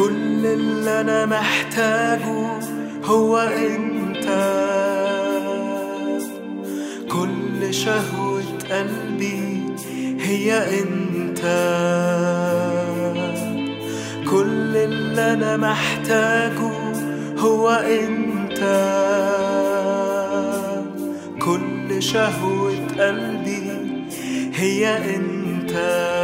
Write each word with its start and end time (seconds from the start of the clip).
كل 0.00 0.46
اللي 0.46 1.00
أنا 1.00 1.26
محتاجه 1.26 2.60
هو 3.04 3.38
أنت. 3.38 4.28
كل 7.12 7.74
شهوة 7.74 8.42
قلبي 8.70 9.62
هي 10.20 10.80
أنت. 10.80 11.40
كل 14.30 14.76
اللي 14.76 15.32
أنا 15.32 15.56
محتاجه 15.56 16.72
هو 17.38 17.68
أنت. 17.70 18.60
كل 21.42 22.02
شهوة 22.02 22.72
قلبي 22.98 23.70
هي 24.54 25.16
أنت. 25.16 26.19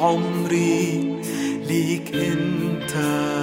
عمري 0.00 1.00
ليك 1.68 2.14
انت. 2.14 3.39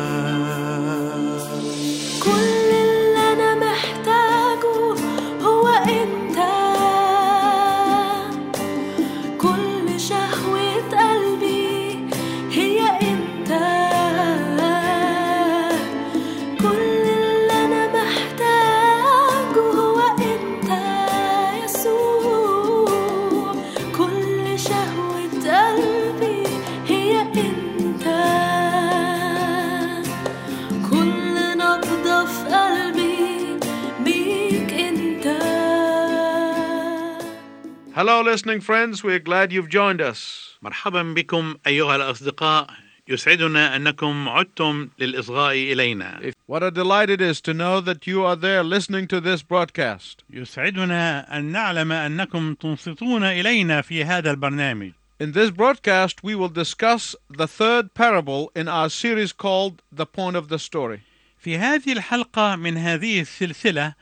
Hello, 38.16 38.22
listening 38.22 38.62
friends. 38.62 39.04
We're 39.04 39.18
glad 39.18 39.52
you've 39.52 39.68
joined 39.68 40.00
us. 40.00 40.48
مرحبا 40.62 41.14
بكم 41.14 41.56
أيها 41.66 41.96
الأصدقاء 41.96 42.66
يسعدنا 43.08 43.76
أنكم 43.76 44.28
عدتم 44.28 44.88
للإصغاء 44.98 45.52
إلينا 45.54 46.32
What 46.46 46.62
a 46.62 46.70
delight 46.70 47.10
it 47.10 47.20
is 47.20 47.42
to 47.42 47.52
know 47.52 47.82
that 47.82 48.06
you 48.06 48.24
are 48.24 48.34
there 48.34 48.62
listening 48.64 49.06
to 49.08 49.20
this 49.20 49.42
broadcast. 49.42 50.24
يسعدنا 50.30 51.36
أن 51.38 51.44
نعلم 51.44 51.92
أنكم 51.92 52.54
تنصتون 52.54 53.24
إلينا 53.24 53.82
في 53.82 54.04
هذا 54.04 54.30
البرنامج 54.30 54.92
In 55.20 55.32
this 55.32 55.50
broadcast, 55.50 56.24
we 56.24 56.34
will 56.34 56.48
discuss 56.48 57.14
the 57.28 57.46
third 57.46 57.92
parable 57.92 58.50
in 58.56 58.68
our 58.68 58.88
series 58.88 59.32
called 59.34 59.82
The 59.92 60.06
Point 60.06 60.36
of 60.36 60.48
the 60.48 60.58
Story. 60.58 61.00
في 61.38 61.58
هذه 61.58 61.92
الحلقة 61.92 62.56
من 62.56 62.76
هذه 62.76 63.20
السلسلة 63.20 63.94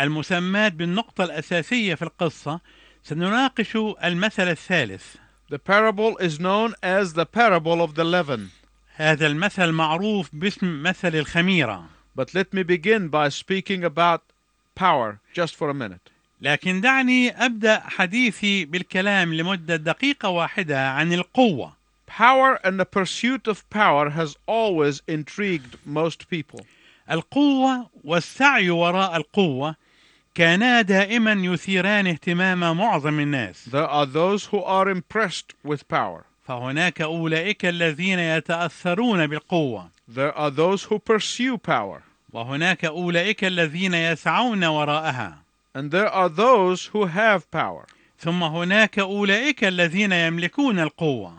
المسماة 0.00 0.68
بالنقطة 0.68 1.24
الأساسية 1.24 1.94
في 1.94 2.02
القصة 2.02 2.60
سنناقش 3.04 3.76
المثل 4.04 4.48
الثالث 4.48 5.16
The 5.50 5.58
parable 5.58 6.16
is 6.18 6.38
known 6.38 6.74
as 6.82 7.14
the 7.14 7.26
parable 7.26 7.82
of 7.82 7.94
the 7.94 8.04
leaven. 8.04 8.50
هذا 8.96 9.26
المثل 9.26 9.72
معروف 9.72 10.30
باسم 10.32 10.82
مثل 10.82 11.14
الخميرة 11.14 11.84
But 12.16 12.34
let 12.34 12.52
me 12.54 12.62
begin 12.62 13.08
by 13.08 13.28
speaking 13.28 13.84
about 13.84 14.20
power 14.74 15.20
just 15.32 15.56
for 15.56 15.70
a 15.70 15.74
minute. 15.74 16.10
لكن 16.42 16.80
دعني 16.80 17.30
أبدأ 17.46 17.80
حديثي 17.80 18.64
بالكلام 18.64 19.34
لمدة 19.34 19.76
دقيقة 19.76 20.28
واحدة 20.28 20.90
عن 20.90 21.12
القوة 21.12 21.72
Power 22.06 22.58
and 22.64 22.80
the 22.80 22.84
pursuit 22.84 23.46
of 23.46 23.68
power 23.70 24.10
has 24.10 24.36
always 24.46 25.00
intrigued 25.08 25.78
most 25.84 26.28
people. 26.28 26.64
القوة 27.10 27.90
والسعي 28.04 28.70
وراء 28.70 29.16
القوة 29.16 29.76
كانا 30.35 30.81
دائما 30.81 31.31
يثيران 31.31 32.07
اهتمام 32.07 32.77
معظم 32.77 33.19
الناس 33.19 33.69
There 33.69 33.87
are 33.87 34.05
those 34.05 34.45
who 34.45 34.61
are 34.63 34.89
impressed 34.89 35.53
with 35.63 35.87
power. 35.87 36.25
فهناك 36.47 37.01
أولئك 37.01 37.65
الذين 37.65 38.19
يتأثرون 38.19 39.27
بالقوة 39.27 39.89
There 40.07 40.33
are 40.37 40.51
those 40.51 40.83
who 40.83 40.99
pursue 40.99 41.57
power. 41.57 42.03
وهناك 42.33 42.85
أولئك 42.85 43.43
الذين 43.43 43.93
يسعون 43.93 44.63
وراءها 44.63 45.33
And 45.73 45.91
there 45.91 46.09
are 46.09 46.29
those 46.29 46.87
who 46.87 47.05
have 47.05 47.49
power. 47.51 47.85
ثم 48.19 48.43
هناك 48.43 48.99
أولئك 48.99 49.63
الذين 49.63 50.11
يملكون 50.11 50.79
القوة 50.79 51.33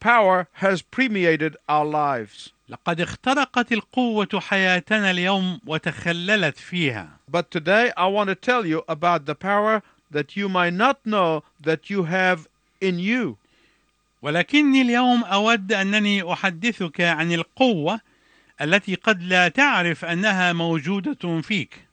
Power 0.00 0.46
has 0.54 0.82
permeated 0.82 1.56
our 1.68 1.86
lives. 1.86 2.52
لقد 2.72 3.00
اخترقت 3.00 3.72
القوة 3.72 4.40
حياتنا 4.40 5.10
اليوم 5.10 5.60
وتخللت 5.66 6.58
فيها 6.58 7.08
But 7.30 7.50
today 7.50 7.92
I 7.96 8.06
want 8.06 8.28
to 8.28 8.34
tell 8.34 8.64
you 8.66 8.82
about 8.88 9.26
the 9.26 9.34
power 9.34 9.82
that 10.10 10.36
you 10.36 10.48
might 10.48 10.72
not 10.72 10.96
know 11.04 11.42
that 11.60 11.90
you 11.90 12.04
have 12.04 12.48
in 12.80 12.98
you. 12.98 13.36
ولكني 14.22 14.82
اليوم 14.82 15.24
أود 15.24 15.72
أنني 15.72 16.32
أحدثك 16.32 17.00
عن 17.00 17.32
القوة 17.32 18.00
التي 18.60 18.94
قد 18.94 19.22
لا 19.22 19.48
تعرف 19.48 20.04
أنها 20.04 20.52
موجودة 20.52 21.40
فيك 21.40 21.86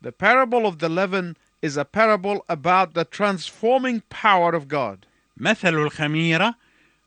The 0.00 0.12
parable 0.12 0.66
of 0.66 0.78
the 0.78 0.88
leaven 0.88 1.36
is 1.62 1.76
a 1.76 1.84
parable 1.84 2.44
about 2.48 2.94
the 2.94 3.04
transforming 3.04 4.02
power 4.08 4.54
of 4.54 4.68
God. 4.68 5.06
مثل 5.36 5.74
الخميرة 5.74 6.54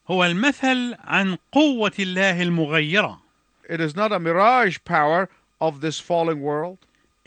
هو 0.10 0.26
المثل 0.26 0.96
عن 1.00 1.38
قوة 1.52 1.92
الله 2.00 2.42
المغيرة 2.42 3.22
It 3.70 3.80
is 3.80 3.96
not 3.96 4.12
a 4.12 4.20
mirage 4.20 4.78
power 4.84 5.30
of 5.62 5.82
this 5.82 6.00
falling 6.00 6.42
world. 6.42 6.78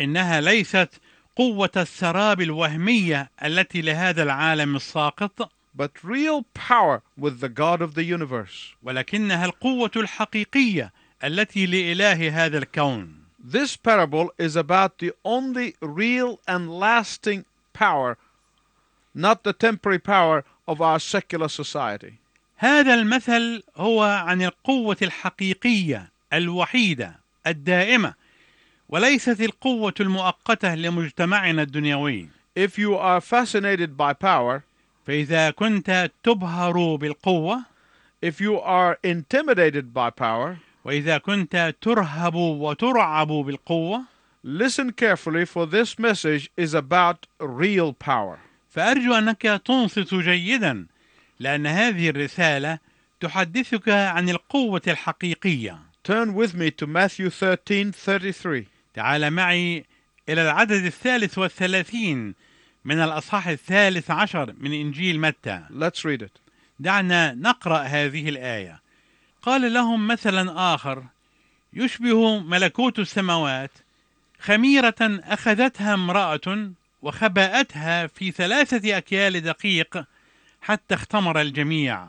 إنها 0.01 0.41
ليست 0.41 1.01
قوة 1.37 1.71
السراب 1.77 2.41
الوهمية 2.41 3.31
التي 3.45 3.83
لهذا 3.83 4.23
العالم 4.23 4.77
الساقط 4.77 5.51
but 5.75 6.03
real 6.03 6.43
power 6.55 7.03
with 7.17 7.41
the 7.41 7.49
God 7.49 7.81
of 7.81 7.95
the 7.95 8.05
universe. 8.05 8.75
ولكنها 8.83 9.45
القوة 9.45 9.91
الحقيقية 9.97 10.93
التي 11.25 11.67
لإله 11.67 12.45
هذا 12.45 12.59
الكون 12.59 13.23
This 13.45 13.77
parable 13.77 14.31
is 14.39 14.57
about 14.57 14.99
the 14.99 15.13
only 15.25 15.77
real 15.81 16.41
and 16.49 16.71
lasting 16.71 17.45
power, 17.73 18.17
not 19.15 19.45
the 19.45 19.53
temporary 19.53 19.99
power 19.99 20.45
of 20.67 20.81
our 20.81 20.99
secular 20.99 21.49
society. 21.49 22.19
هذا 22.63 22.95
المثل 22.95 23.63
هو 23.77 24.03
عن 24.03 24.43
القوة 24.43 24.97
الحقيقية 25.03 26.09
الوحيدة 26.33 27.15
الدائمة 27.47 28.15
وليست 28.89 29.41
القوة 29.41 29.95
المؤقتة 30.01 30.75
لمجتمعنا 30.75 31.63
الدنيوي 31.63 32.29
If 32.55 32.79
you 32.79 32.95
are 32.95 33.21
fascinated 33.21 33.97
by 33.97 34.13
power, 34.13 34.63
فإذا 35.07 35.51
كنت 35.51 36.11
تبهر 36.23 36.97
بالقوة 36.97 37.65
if 38.25 38.41
you 38.41 38.61
are 38.61 38.99
intimidated 39.03 39.93
by 39.93 40.11
power, 40.11 40.57
وإذا 40.85 41.19
كنت 41.19 41.75
ترهب 41.81 42.35
وترعب 42.35 43.29
بالقوة 43.29 44.05
listen 44.45 44.93
carefully 44.93 45.45
for 45.45 45.67
this 45.67 45.99
message 45.99 46.49
is 46.57 46.75
about 46.75 47.27
real 47.41 47.93
power. 47.93 48.39
فأرجو 48.71 49.15
أنك 49.15 49.43
تنصت 49.65 50.15
جيدا 50.15 50.87
لأن 51.43 51.67
هذه 51.67 52.09
الرسالة 52.09 52.79
تحدثك 53.21 53.89
عن 53.89 54.29
القوة 54.29 54.83
الحقيقية 54.89 55.79
Turn 56.05 56.35
with 56.35 56.55
me 56.55 56.71
to 56.71 56.87
Matthew 56.87 57.31
13:33. 57.31 58.65
تعال 58.95 59.31
معي 59.31 59.85
إلى 60.29 60.43
العدد 60.43 60.85
الثالث 60.85 61.39
والثلاثين 61.39 62.35
من 62.85 63.01
الأصحاح 63.01 63.49
الثالث 63.49 64.11
عشر 64.11 64.55
من 64.59 64.73
إنجيل 64.73 65.21
متى 65.21 65.61
Let's 65.71 66.05
read 66.05 66.23
it. 66.23 66.41
دعنا 66.79 67.35
نقرأ 67.35 67.79
هذه 67.79 68.29
الآية 68.29 68.81
قال 69.43 69.73
لهم 69.73 70.07
مثلا 70.07 70.75
آخر 70.75 71.05
يشبه 71.73 72.39
ملكوت 72.39 72.99
السماوات 72.99 73.71
خميرة 74.41 74.95
أخذتها 75.01 75.95
امرأة 75.95 76.71
وخبأتها 77.03 78.07
في 78.07 78.31
ثلاثة 78.31 78.97
أكيال 78.99 79.41
دقيق 79.41 80.05
حتى 80.62 80.96
اختمر 80.96 81.42
الجميع 81.42 82.08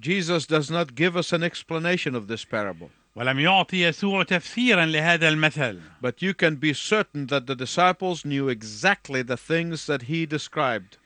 Jesus 0.00 0.46
does 0.46 0.70
not 0.70 0.94
give 0.94 1.16
us 1.16 1.32
an 1.32 1.42
explanation 1.42 2.14
of 2.14 2.26
this 2.26 2.44
parable, 2.44 2.90
ولم 3.16 3.40
يعطي 3.40 3.82
يسوع 3.82 4.22
تفسيرا 4.22 4.86
لهذا 4.86 5.28
المثل 5.28 5.80
but 6.00 6.22
you 6.22 6.32
can 6.34 6.56
be 6.56 6.72
certain 6.72 7.26
that 7.26 7.46
the 7.46 7.54
disciples 7.54 8.24
knew 8.24 8.48
exactly 8.48 9.22
the 9.22 9.36
things 9.36 9.86
that 9.86 10.02
he 10.02 10.26
described. 10.26 10.98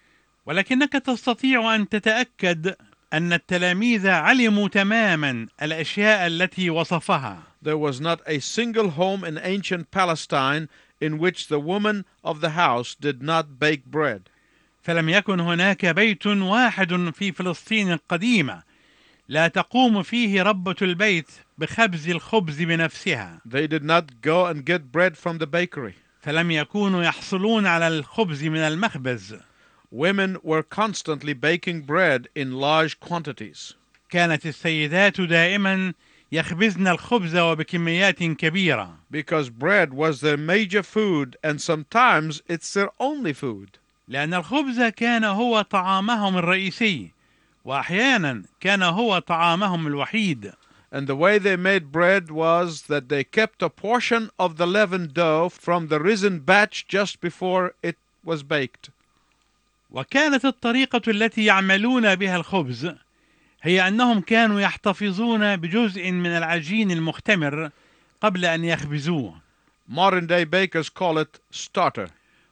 ولكنك 0.46 0.92
تستطيع 0.92 1.74
أن 1.74 1.88
تتأكد 1.88 2.76
أن 3.12 3.32
التلاميذ 3.32 4.08
علموا 4.08 4.68
تماما 4.68 5.48
الأشياء 5.62 6.26
التي 6.26 6.70
وصفها 6.70 7.42
There 7.62 7.78
was 7.78 8.00
not 8.00 8.20
a 8.26 8.38
single 8.38 8.90
home 8.90 9.24
in 9.24 9.38
ancient 9.38 9.90
Palestine 9.90 10.68
in 11.00 11.18
which 11.18 11.48
the 11.48 11.58
woman 11.58 12.04
of 12.22 12.40
the 12.40 12.50
house 12.50 12.94
did 12.94 13.22
not 13.22 13.58
bake 13.58 13.84
bread. 13.86 14.30
فلم 14.81 15.09
يكن 15.09 15.39
هناك 15.39 15.85
بيت 15.85 16.27
واحد 16.27 17.09
في 17.15 17.31
فلسطين 17.31 17.91
القديمة 17.91 18.63
لا 19.27 19.47
تقوم 19.47 20.03
فيه 20.03 20.41
ربة 20.43 20.75
البيت 20.81 21.29
بخبز 21.57 22.09
الخبز 22.09 22.61
بنفسها 22.61 23.41
They 23.45 23.67
did 23.67 23.83
not 23.83 24.21
go 24.21 24.45
and 24.45 24.65
get 24.65 24.91
bread 24.91 25.17
from 25.17 25.37
the 25.37 25.47
bakery. 25.47 25.93
فلم 26.21 26.51
يكونوا 26.51 27.03
يحصلون 27.03 27.67
على 27.67 27.87
الخبز 27.87 28.43
من 28.43 28.57
المخبز 28.59 29.35
Women 29.93 30.37
were 30.43 30.63
constantly 30.63 31.33
baking 31.33 31.81
bread 31.81 32.27
in 32.35 32.53
large 32.53 32.99
quantities. 32.99 33.75
كانت 34.09 34.45
السيدات 34.45 35.21
دائما 35.21 35.93
يخبزن 36.31 36.87
الخبز 36.87 37.35
وبكميات 37.37 38.23
كبيرة 38.23 38.97
because 39.11 39.49
bread 39.49 39.93
was 39.93 40.21
their 40.21 40.37
major 40.37 40.83
food 40.83 41.37
and 41.43 41.61
sometimes 41.61 42.41
it's 42.47 42.73
their 42.73 42.89
only 42.99 43.33
food. 43.33 43.77
لأن 44.11 44.33
الخبز 44.33 44.81
كان 44.81 45.23
هو 45.23 45.61
طعامهم 45.61 46.37
الرئيسي 46.37 47.11
وأحيانا 47.65 48.43
كان 48.59 48.83
هو 48.83 49.19
طعامهم 49.19 49.87
الوحيد 49.87 50.53
And 50.91 51.07
the 51.07 51.15
way 51.15 51.37
they 51.37 51.55
made 51.55 51.93
bread 51.93 52.29
was 52.29 52.81
that 52.89 53.07
they 53.07 53.23
kept 53.23 53.63
a 53.63 53.69
portion 53.69 54.29
of 54.37 54.57
the 54.57 54.67
leavened 54.67 55.13
dough 55.13 55.47
from 55.47 55.87
the 55.87 56.01
risen 56.01 56.39
batch 56.39 56.85
just 56.89 57.21
before 57.21 57.73
it 57.81 57.95
was 58.25 58.43
baked. 58.43 58.89
وكانت 59.91 60.45
الطريقة 60.45 61.01
التي 61.07 61.45
يعملون 61.45 62.15
بها 62.15 62.35
الخبز 62.35 62.95
هي 63.61 63.87
أنهم 63.87 64.21
كانوا 64.21 64.59
يحتفظون 64.59 65.55
بجزء 65.55 66.11
من 66.11 66.29
العجين 66.29 66.91
المختمر 66.91 67.69
قبل 68.21 68.45
أن 68.45 68.65
يخبزوه 68.65 69.41
Modern 69.89 70.27
day 70.27 70.43
bakers 70.43 70.89
call 70.89 71.17
it 71.17 71.39
starter. 71.51 72.09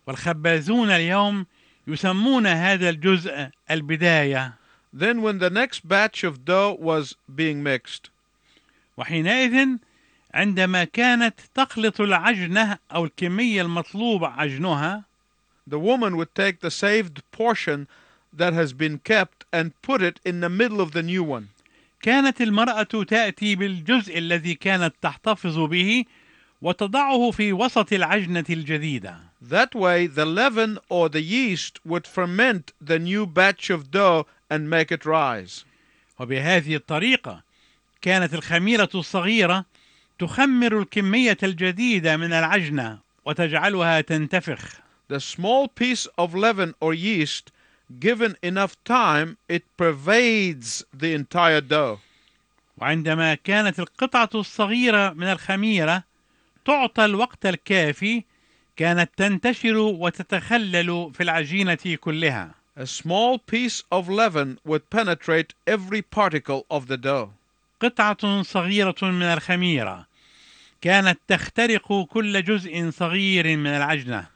والخبازون 0.10 0.90
اليوم 0.90 1.46
يسمون 1.88 2.48
هذا 2.48 2.90
الجزء 2.90 3.50
البداية. 3.72 4.54
Then, 4.92 5.22
when 5.22 5.38
the 5.38 5.52
next 5.52 5.88
batch 5.88 6.24
of 6.24 6.46
dough 6.46 6.76
was 6.80 7.16
being 7.36 7.62
mixed, 7.62 8.10
وحينئذ 8.98 9.78
عندما 10.34 10.84
كانت 10.84 11.40
تخلط 11.56 12.02
العجنة 12.02 12.78
أو 12.92 13.06
الكمية 13.06 13.62
المطلوب 13.62 14.24
عجنها 14.24 15.04
the 15.68 15.78
woman 15.78 16.18
would 16.18 16.34
take 16.34 16.62
the 16.62 16.72
saved 16.72 17.22
portion 17.32 17.88
that 18.34 18.54
has 18.54 18.74
been 18.74 18.98
kept 18.98 19.46
and 19.54 19.80
put 19.84 20.02
it 20.02 20.20
in 20.26 20.40
the 20.40 20.50
middle 20.50 20.82
of 20.82 20.92
the 20.92 21.04
new 21.04 21.24
one. 21.24 21.50
كانت 22.02 22.42
المرأة 22.42 23.04
تأتي 23.04 23.56
بالجزء 23.56 24.18
الذي 24.18 24.56
كانت 24.56 24.96
تحتفظ 25.02 25.60
به 25.60 26.06
وتضعه 26.62 27.32
في 27.32 27.54
وسط 27.54 27.94
العجنة 27.94 28.46
الجديدة. 28.50 29.29
That 29.41 29.75
way, 29.75 30.07
the 30.07 30.25
leaven 30.25 30.79
or 30.89 31.09
the 31.09 31.21
yeast 31.21 31.79
would 31.85 32.07
ferment 32.07 32.73
the 32.81 32.99
new 32.99 33.27
batch 33.27 33.71
of 33.71 33.91
dough 33.91 34.27
and 34.51 34.71
make 34.71 34.91
it 34.91 35.05
rise. 35.05 35.65
وبهذه 36.19 36.77
الطريقة 36.77 37.43
كانت 38.03 38.35
الخميرة 38.35 38.89
الصغيرة 38.95 39.65
تخمر 40.19 40.79
الكمية 40.79 41.39
الجديدة 41.43 42.17
من 42.17 42.33
العجنة 42.33 42.99
وتجعلها 43.25 44.01
تنتفخ 44.01 44.81
The 45.09 45.21
small 45.21 45.69
piece 45.69 46.07
of 46.17 46.35
leaven 46.35 46.75
or 46.81 46.95
yeast, 46.95 47.53
given 48.01 48.37
enough 48.43 48.77
time, 48.85 49.37
it 49.49 49.65
pervades 49.77 50.85
the 50.93 51.13
entire 51.15 51.61
dough. 51.61 52.01
وعندما 52.79 53.35
كانت 53.35 53.81
القطعة 53.81 54.31
الصغيرة 54.35 55.13
من 55.13 55.27
الخميرة 55.27 56.05
تعطى 56.65 57.05
الوقت 57.05 57.47
الكافي 57.47 58.25
كانت 58.80 59.10
تنتشر 59.18 59.78
وتتخلل 59.78 61.12
في 61.14 61.24
العجينة 61.24 61.98
كلها 62.00 62.52
A 62.78 62.86
small 62.86 63.38
piece 63.38 63.84
of 63.92 64.08
leaven 64.08 64.58
would 64.64 64.90
penetrate 64.90 65.54
every 65.68 66.02
particle 66.02 66.66
of 66.72 66.88
the 66.88 66.98
dough. 66.98 67.34
قطعة 67.82 68.42
صغيرة 68.42 68.96
من 69.02 69.24
الخميرة 69.24 70.08
كانت 70.82 71.20
تخترق 71.28 72.04
كل 72.04 72.44
جزء 72.44 72.90
صغير 72.90 73.58
من 73.58 73.68
العجنة 73.68 74.28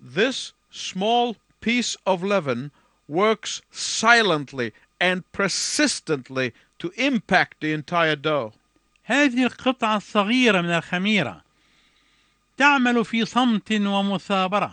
This 0.00 0.52
small 0.70 1.34
piece 1.60 1.96
of 2.06 2.22
leaven 2.22 2.70
works 3.08 3.60
silently 3.72 4.72
and 5.00 5.24
persistently 5.32 6.52
to 6.78 6.92
impact 6.96 7.60
the 7.60 7.72
entire 7.72 8.14
dough. 8.14 8.52
هذه 9.04 9.44
القطعة 9.44 9.96
الصغيرة 9.96 10.60
من 10.60 10.70
الخميرة 10.70 11.47
تعمل 12.58 13.04
في 13.04 13.24
صمت 13.24 13.72
ومثابرة 13.72 14.72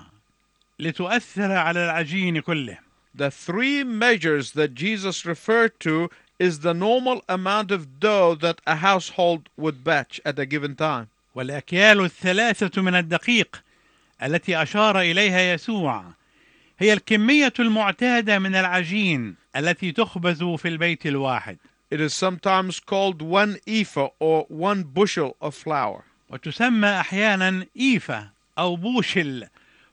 لتؤثر 0.79 1.51
على 1.51 1.85
العجين 1.85 2.39
كله 2.39 2.77
The 3.13 3.31
three 3.31 3.83
measures 3.83 4.51
that 4.51 4.73
Jesus 4.73 5.25
referred 5.25 5.79
to 5.79 6.09
is 6.39 6.59
the 6.59 6.73
normal 6.73 7.23
amount 7.29 7.71
of 7.71 7.99
dough 7.99 8.35
that 8.35 8.59
a 8.67 8.75
household 8.75 9.47
would 9.57 9.83
batch 9.83 10.19
at 10.25 10.37
a 10.39 10.45
given 10.45 10.75
time. 10.75 11.07
والأكيال 11.35 12.05
الثلاثة 12.05 12.81
من 12.81 12.95
الدقيق 12.95 13.63
التي 14.23 14.61
أشار 14.61 15.01
إليها 15.01 15.53
يسوع 15.53 16.03
هي 16.79 16.93
الكمية 16.93 17.53
المعتادة 17.59 18.39
من 18.39 18.55
العجين 18.55 19.35
التي 19.55 19.91
تخبز 19.91 20.43
في 20.43 20.67
البيت 20.67 21.05
الواحد 21.05 21.57
It 21.91 22.01
is 22.01 22.13
sometimes 22.13 22.79
called 22.79 23.21
one 23.21 23.57
ephah 23.67 24.09
or 24.19 24.45
one 24.49 24.83
bushel 24.83 25.35
of 25.39 25.53
flour. 25.53 26.03
وتسمى 26.35 26.99
أحيانا 26.99 27.65
إيفا 27.79 28.29
أو 28.57 28.75
بوشل 28.75 29.47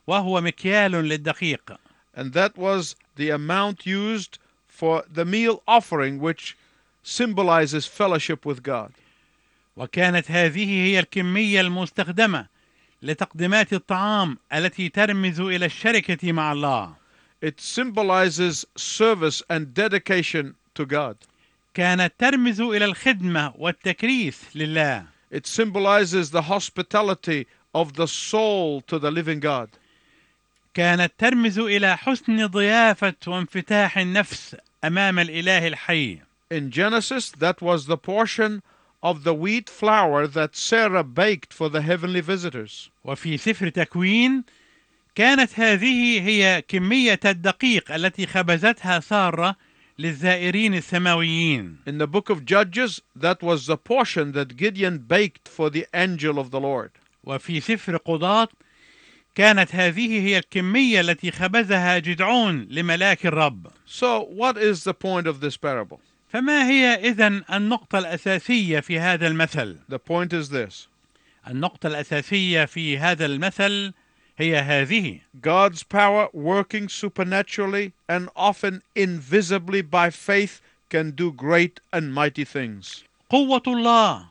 وهو 0.07 0.41
مكيال 0.41 0.91
للدقيق 0.91 1.77
And 2.15 2.33
that 2.33 2.57
was 2.57 2.95
the 3.15 3.29
amount 3.29 3.85
used 3.85 4.37
for 4.67 5.03
the 5.11 5.25
meal 5.25 5.63
offering, 5.67 6.19
which 6.19 6.57
symbolizes 7.01 7.85
fellowship 7.85 8.45
with 8.45 8.61
God. 8.61 8.91
وكانت 9.77 10.31
هذه 10.31 10.65
هي 10.69 10.99
الكمية 10.99 11.61
المستخدمة 11.61 12.45
لتقديمات 13.01 13.73
الطعام 13.73 14.37
التي 14.53 14.89
ترمز 14.89 15.39
إلى 15.39 15.65
الشركة 15.65 16.31
مع 16.31 16.51
الله 16.51 16.95
It 17.41 17.59
symbolizes 17.61 18.65
service 18.77 19.41
and 19.49 19.73
dedication 19.73 20.55
to 20.75 20.85
God. 20.85 21.15
كانت 21.73 22.13
ترمز 22.19 22.61
إلى 22.61 22.85
الخدمة 22.85 23.53
والتكريس 23.57 24.41
لله 24.55 25.12
It 25.32 25.46
symbolizes 25.46 26.30
the 26.30 26.42
hospitality 26.42 27.46
of 27.74 27.94
the 27.94 28.08
soul 28.08 28.80
to 28.82 28.98
the 28.98 29.10
living 29.10 29.40
God. 29.40 29.68
كانت 30.74 31.12
ترمز 31.18 31.58
إلى 31.58 31.96
حسن 31.96 32.46
ضيافة 32.46 33.14
وانفتاح 33.26 33.98
النفس 33.98 34.56
أمام 34.84 35.18
الإله 35.18 35.66
الحي 35.68 36.18
In 36.50 36.70
Genesis, 36.70 37.30
that 37.30 37.60
was 37.60 37.86
the 37.86 37.98
portion 37.98 38.62
of 39.02 39.22
the 39.24 39.34
wheat 39.34 39.68
flour 39.68 40.26
that 40.26 40.56
Sarah 40.56 41.04
baked 41.04 41.52
for 41.52 41.68
the 41.68 41.82
heavenly 41.82 42.20
visitors. 42.20 42.90
وفي 43.04 43.36
سفر 43.36 43.68
تكوين 43.68 44.44
كانت 45.14 45.60
هذه 45.60 46.20
هي 46.28 46.62
كمية 46.68 47.20
الدقيق 47.24 47.92
التي 47.92 48.26
خبزتها 48.26 49.00
سارة 49.00 49.56
للزائرين 49.99 50.73
السماويين 50.73 51.77
In 51.85 51.97
the 51.97 52.07
book 52.07 52.29
of 52.29 52.45
Judges, 52.45 53.01
that 53.15 53.41
was 53.43 53.67
the 53.67 53.77
portion 53.77 54.31
that 54.31 54.57
Gideon 54.57 54.97
baked 54.99 55.47
for 55.47 55.69
the 55.69 55.85
angel 55.93 56.39
of 56.39 56.51
the 56.51 56.59
Lord. 56.59 56.91
وفي 57.23 57.61
سفر 57.61 57.97
قضاة 57.97 58.47
كانت 59.35 59.75
هذه 59.75 60.21
هي 60.21 60.37
الكمية 60.37 61.01
التي 61.01 61.31
خبزها 61.31 61.99
جدعون 61.99 62.67
لملاك 62.69 63.25
الرب 63.25 63.67
So, 63.85 64.21
what 64.21 64.57
is 64.57 64.83
the 64.83 64.93
point 64.93 65.27
of 65.27 65.39
this 65.39 65.57
parable? 65.57 65.99
فما 66.33 66.67
هي 66.69 67.11
إذن 67.11 67.43
النقطة 67.53 67.99
الأساسية 67.99 68.79
في 68.79 68.99
هذا 68.99 69.27
المثل؟ 69.27 69.77
The 69.89 69.99
point 69.99 70.33
is 70.33 70.49
this 70.49 70.87
النقطة 71.47 71.87
الأساسية 71.87 72.65
في 72.65 72.97
هذا 72.97 73.25
المثل 73.25 73.93
هي 74.38 74.56
هذه 74.58 75.20
God's 75.42 75.82
power 75.82 76.28
working 76.32 76.88
supernaturally 76.88 77.92
and 78.08 78.28
often 78.34 78.82
invisibly 78.94 79.82
by 79.82 80.10
faith 80.10 80.62
can 80.88 81.10
do 81.10 81.32
great 81.32 81.80
and 81.92 82.14
mighty 82.14 82.44
things. 82.44 83.04
قوة 83.30 83.62
الله 83.66 84.26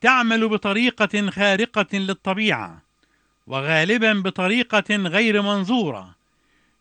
تعمل 0.00 0.48
بطريقة 0.48 1.30
خارقة 1.30 1.98
للطبيعة 1.98 2.82
وغالبا 3.46 4.12
بطريقة 4.12 4.96
غير 4.96 5.42
منظورة 5.42 6.14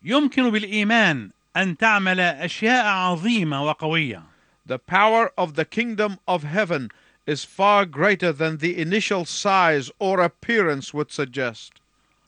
يمكن 0.03 0.49
بالإيمان 0.49 1.29
أن 1.57 1.77
تعمل 1.77 2.19
أشياء 2.19 2.85
عظيمة 2.85 3.63
وقوية 3.63 4.23
The 4.65 4.79
power 4.79 5.31
of 5.37 5.53
the 5.55 5.65
kingdom 5.65 6.19
of 6.27 6.43
heaven 6.43 6.89
is 7.27 7.43
far 7.43 7.85
greater 7.85 8.33
than 8.33 8.57
the 8.57 8.77
initial 8.77 9.23
size 9.25 9.91
or 9.99 10.19
appearance 10.19 10.93
would 10.93 11.11
suggest. 11.11 11.73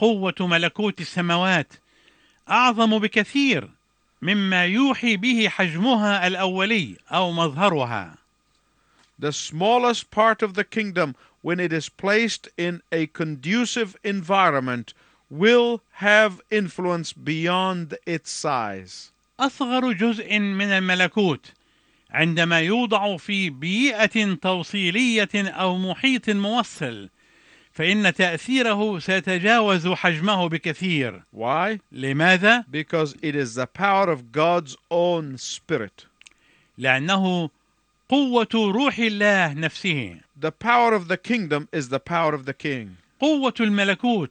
قوة 0.02 0.34
ملكوت 0.40 1.00
السماوات 1.00 1.72
أعظم 2.50 2.98
بكثير 2.98 3.70
مما 4.22 4.64
يوحي 4.64 5.16
به 5.16 5.48
حجمها 5.48 6.26
الأولي 6.26 6.96
أو 7.10 7.32
مظهرها 7.32 8.14
The 9.20 9.32
smallest 9.32 10.10
part 10.10 10.42
of 10.42 10.54
the 10.54 10.64
kingdom, 10.64 11.14
when 11.42 11.60
it 11.60 11.72
is 11.72 11.88
placed 11.88 12.48
in 12.56 12.82
a 12.90 13.06
conducive 13.06 13.94
environment, 14.02 14.92
will 15.30 15.80
have 15.92 16.40
influence 16.50 17.12
beyond 17.12 17.96
its 18.04 18.32
size. 18.32 19.12
أصغر 19.40 19.92
جزء 19.92 20.38
من 20.38 20.66
الملكوت 20.68 21.52
عندما 22.10 22.60
يوضع 22.60 23.16
في 23.16 23.50
بيئة 23.50 24.34
توصيلية 24.34 25.30
أو 25.34 25.78
محيط 25.78 26.30
موصل 26.30 27.08
فإن 27.72 28.14
تأثيره 28.14 28.98
سيتجاوز 28.98 29.88
حجمه 29.88 30.48
بكثير 30.48 31.22
Why? 31.36 31.78
لماذا؟ 31.92 32.64
Because 32.70 33.14
it 33.22 33.34
is 33.34 33.54
the 33.54 33.66
power 33.66 34.10
of 34.10 34.30
God's 34.32 34.76
own 34.90 35.38
spirit. 35.38 36.06
لأنه 36.78 37.50
قوة 38.08 38.48
روح 38.54 38.98
الله 38.98 39.54
نفسه 39.54 40.16
The 40.40 40.52
power 40.52 40.92
of 40.94 41.08
the 41.08 41.16
kingdom 41.16 41.68
is 41.72 41.88
the 41.88 42.00
power 42.00 42.34
of 42.34 42.44
the 42.44 42.52
king. 42.54 42.96
قوة 43.20 43.54
الملكوت 43.60 44.30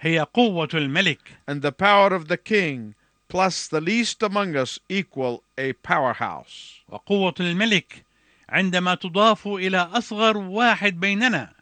هي 0.00 0.26
قوة 0.34 0.68
الملك 0.74 1.20
And 1.46 1.60
the 1.62 1.72
power 1.72 2.14
of 2.14 2.28
the 2.28 2.36
king 2.38 2.94
plus 3.28 3.68
the 3.68 3.80
least 3.82 4.22
among 4.22 4.56
us 4.56 4.78
equal 4.88 5.42
a 5.58 5.74
powerhouse. 5.74 6.80
وقوة 6.88 7.34
الملك 7.40 8.04
عندما 8.48 8.94
تضاف 8.94 9.46
إلى 9.48 9.76
أصغر 9.78 10.36
واحد 10.36 11.00
بيننا 11.00 11.57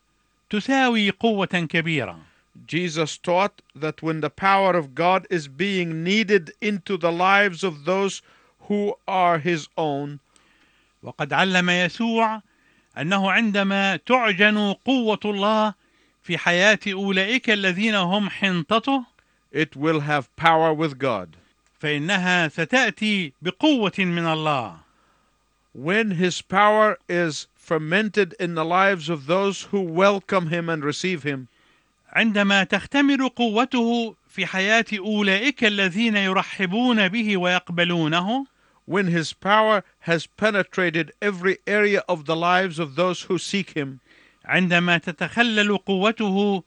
تساوي 0.51 1.11
قوة 1.11 1.47
كبيرة 1.69 2.19
Jesus 2.67 3.19
taught 3.19 3.63
that 3.75 4.03
when 4.03 4.21
the 4.21 4.31
power 4.31 4.77
of 4.77 4.95
God 4.95 5.27
is 5.31 5.47
being 5.47 6.03
needed 6.03 6.53
into 6.61 6.97
the 6.97 7.13
lives 7.13 7.63
of 7.63 7.85
those 7.85 8.23
who 8.61 8.95
are 9.07 9.39
his 9.39 9.69
own, 9.77 10.21
وقد 11.03 11.33
علم 11.33 11.71
يسوع 11.71 12.43
أنه 12.99 13.31
عندما 13.31 13.97
تعجن 13.97 14.75
قوة 14.85 15.21
الله 15.25 15.75
في 16.23 16.39
حياة 16.39 16.79
أولئك 16.89 17.51
الذين 17.51 17.95
هم 17.95 18.31
حنطته 18.31 19.05
it 19.53 19.77
will 19.77 20.01
have 20.01 20.35
power 20.37 20.75
with 20.75 20.99
God. 20.99 21.37
فإنها 21.81 22.49
ستأتي 22.49 23.33
بقوة 23.43 23.99
من 23.99 24.27
الله 24.27 24.79
When 25.75 26.13
his 26.13 26.41
power 26.41 26.99
is 27.09 27.47
fermented 27.66 28.34
in 28.40 28.56
the 28.56 28.66
lives 28.66 29.10
of 29.10 29.26
those 29.26 29.64
who 29.72 29.82
welcome 29.82 30.48
him 30.48 30.70
and 30.70 30.84
receive 30.84 31.24
him, 31.24 31.48
عندما 32.16 32.64
تختمر 32.64 33.28
قوته 33.28 34.16
في 34.30 34.46
حياة 34.46 34.86
أولئك 34.94 35.64
الذين 35.64 36.16
يرحبون 36.16 37.08
به 37.08 37.38
ويقبلونه 37.38 38.46
when 38.86 39.08
his 39.08 39.34
power 39.34 39.84
has 40.02 40.26
penetrated 40.26 41.12
every 41.22 41.58
area 41.68 42.04
of 42.10 42.26
the 42.26 42.36
lives 42.36 42.80
of 42.80 42.96
those 42.96 43.24
who 43.24 43.38
seek 43.38 43.72
him, 43.72 44.00
عندما 44.46 44.98
تتخلل 44.98 45.78
قوته 45.78 46.64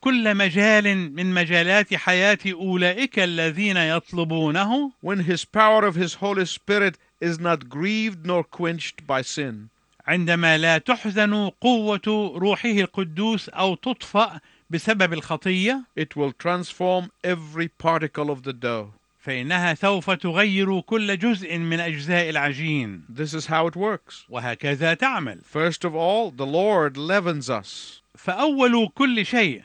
كل 0.00 0.34
مجال 0.34 1.12
من 1.12 1.34
مجالات 1.34 1.94
حياة 1.94 2.38
أولئك 2.46 3.18
الذين 3.18 3.76
يطلبونه 3.76 4.92
when 5.00 5.20
his 5.20 5.44
power 5.44 5.84
of 5.84 5.96
his 5.96 6.14
Holy 6.14 6.46
Spirit 6.46 6.96
is 7.20 7.38
not 7.38 7.68
grieved 7.68 8.24
nor 8.24 8.44
quenched 8.44 9.06
by 9.06 9.22
sin, 9.22 9.69
عندما 10.07 10.57
لا 10.57 10.77
تحزن 10.77 11.49
قوة 11.61 12.33
روحه 12.35 12.69
القدوس 12.69 13.49
أو 13.49 13.75
تطفأ 13.75 14.39
بسبب 14.69 15.13
الخطية 15.13 15.83
it 15.99 16.15
will 16.15 16.31
transform 16.31 17.11
every 17.23 17.67
particle 17.67 18.29
of 18.29 18.43
the 18.43 18.53
dough. 18.53 18.93
فإنها 19.19 19.73
سوف 19.73 20.09
تغير 20.11 20.79
كل 20.79 21.17
جزء 21.17 21.57
من 21.57 21.79
أجزاء 21.79 22.29
العجين 22.29 23.01
This 23.09 23.33
is 23.33 23.45
how 23.45 23.67
it 23.67 23.75
works. 23.75 24.25
وهكذا 24.29 24.93
تعمل 24.93 25.39
First 25.43 25.85
of 25.85 25.95
all, 25.95 26.31
the 26.31 26.45
Lord 26.45 26.97
leavens 26.97 27.49
us. 27.49 28.01
فأول 28.17 28.89
كل 28.95 29.25
شيء 29.25 29.61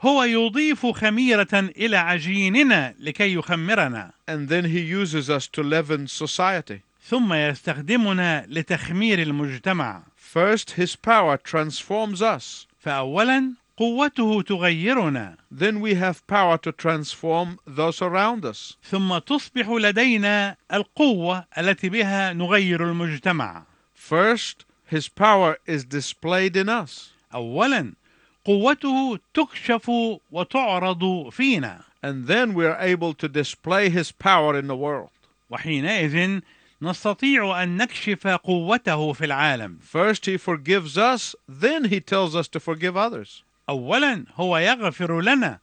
هو 0.00 0.22
يضيف 0.22 0.86
خميرة 0.86 1.48
إلى 1.52 1.96
عجيننا 1.96 2.94
لكي 2.98 3.32
يخمرنا 3.34 4.10
And 4.28 4.48
then 4.48 4.64
he 4.64 4.80
uses 4.80 5.30
us 5.30 5.46
to 5.48 5.62
leaven 5.62 6.06
society. 6.06 6.82
ثم 7.10 7.32
يستخدمنا 7.32 8.46
لتخمير 8.48 9.22
المجتمع 9.22 10.02
First, 10.16 10.70
his 10.76 10.94
power 10.94 11.36
transforms 11.36 12.22
us. 12.22 12.66
فأولا 12.78 13.54
قوته 13.76 14.42
تغيرنا 14.42 15.36
Then 15.50 15.80
we 15.80 15.94
have 15.94 16.24
power 16.28 16.56
to 16.58 16.70
transform 16.70 17.58
those 17.66 18.00
around 18.00 18.44
us. 18.44 18.76
ثم 18.84 19.18
تصبح 19.18 19.68
لدينا 19.68 20.56
القوة 20.72 21.44
التي 21.58 21.88
بها 21.88 22.32
نغير 22.32 22.84
المجتمع 22.84 23.64
First, 23.96 24.64
his 24.86 25.08
power 25.08 25.58
is 25.66 25.84
displayed 25.84 26.56
in 26.56 26.68
us. 26.68 27.10
أولا 27.34 27.92
قوته 28.44 29.18
تكشف 29.34 29.90
وتعرض 30.32 31.28
فينا 31.32 31.80
And 32.04 32.28
then 32.28 32.54
we 32.54 32.64
are 32.66 32.78
able 32.78 33.14
to 33.14 33.26
display 33.26 33.90
his 33.90 34.12
power 34.12 34.56
in 34.56 34.68
the 34.68 34.76
world. 34.76 35.10
وحينئذ 35.50 36.40
نستطيع 36.82 37.62
أن 37.62 37.76
نكشف 37.76 38.26
قوته 38.26 39.12
في 39.12 39.24
العالم 39.24 39.78
First, 39.82 40.26
he 40.26 40.36
forgives 40.38 40.96
us, 40.96 41.34
then 41.48 41.84
he 41.84 42.00
tells 42.00 42.34
us 42.34 42.48
to 42.48 42.60
forgive 42.60 42.96
others. 42.96 43.42
أولا 43.68 44.24
هو 44.34 44.58
يغفر 44.58 45.20
لنا 45.20 45.58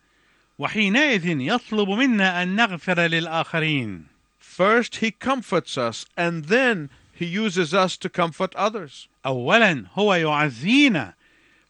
وحينئذ 0.59 1.25
يطلب 1.41 1.89
منا 1.89 2.43
أن 2.43 2.55
نغفر 2.55 2.99
للآخرين 2.99 4.05
First, 4.39 4.95
he 4.97 5.11
comforts 5.11 5.77
us, 5.77 6.05
and 6.17 6.45
then 6.45 6.89
he 7.13 7.25
uses 7.25 7.73
us 7.73 7.97
to 7.97 8.09
comfort 8.09 8.55
others. 8.55 9.07
أولا 9.25 9.83
هو 9.95 10.13
يعزينا 10.13 11.13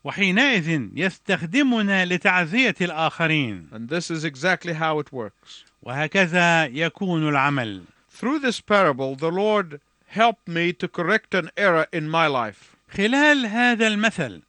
وحينئذ 0.03 0.89
يستخدمنا 0.95 2.05
لتعزية 2.05 2.75
الآخرين 2.81 3.67
And 3.71 3.89
this 3.89 4.09
is 4.11 4.23
exactly 4.23 4.73
how 4.73 4.99
it 4.99 5.11
works. 5.11 5.65
وهكذا 5.83 6.65
يكون 6.65 7.29
العمل 7.29 7.81
Through 8.16 8.40
this 8.40 8.60
parable, 8.60 9.16
the 9.16 9.30
Lord 9.30 9.80
helped 10.06 10.46
me 10.46 10.72
to 10.74 10.88
correct 10.88 11.34
an 11.34 11.50
error 11.56 11.86
in 11.92 12.08
my 12.08 12.26
life. 12.26 12.76
خلال 12.96 13.46
هذا 13.46 13.86
المثل 13.88 14.42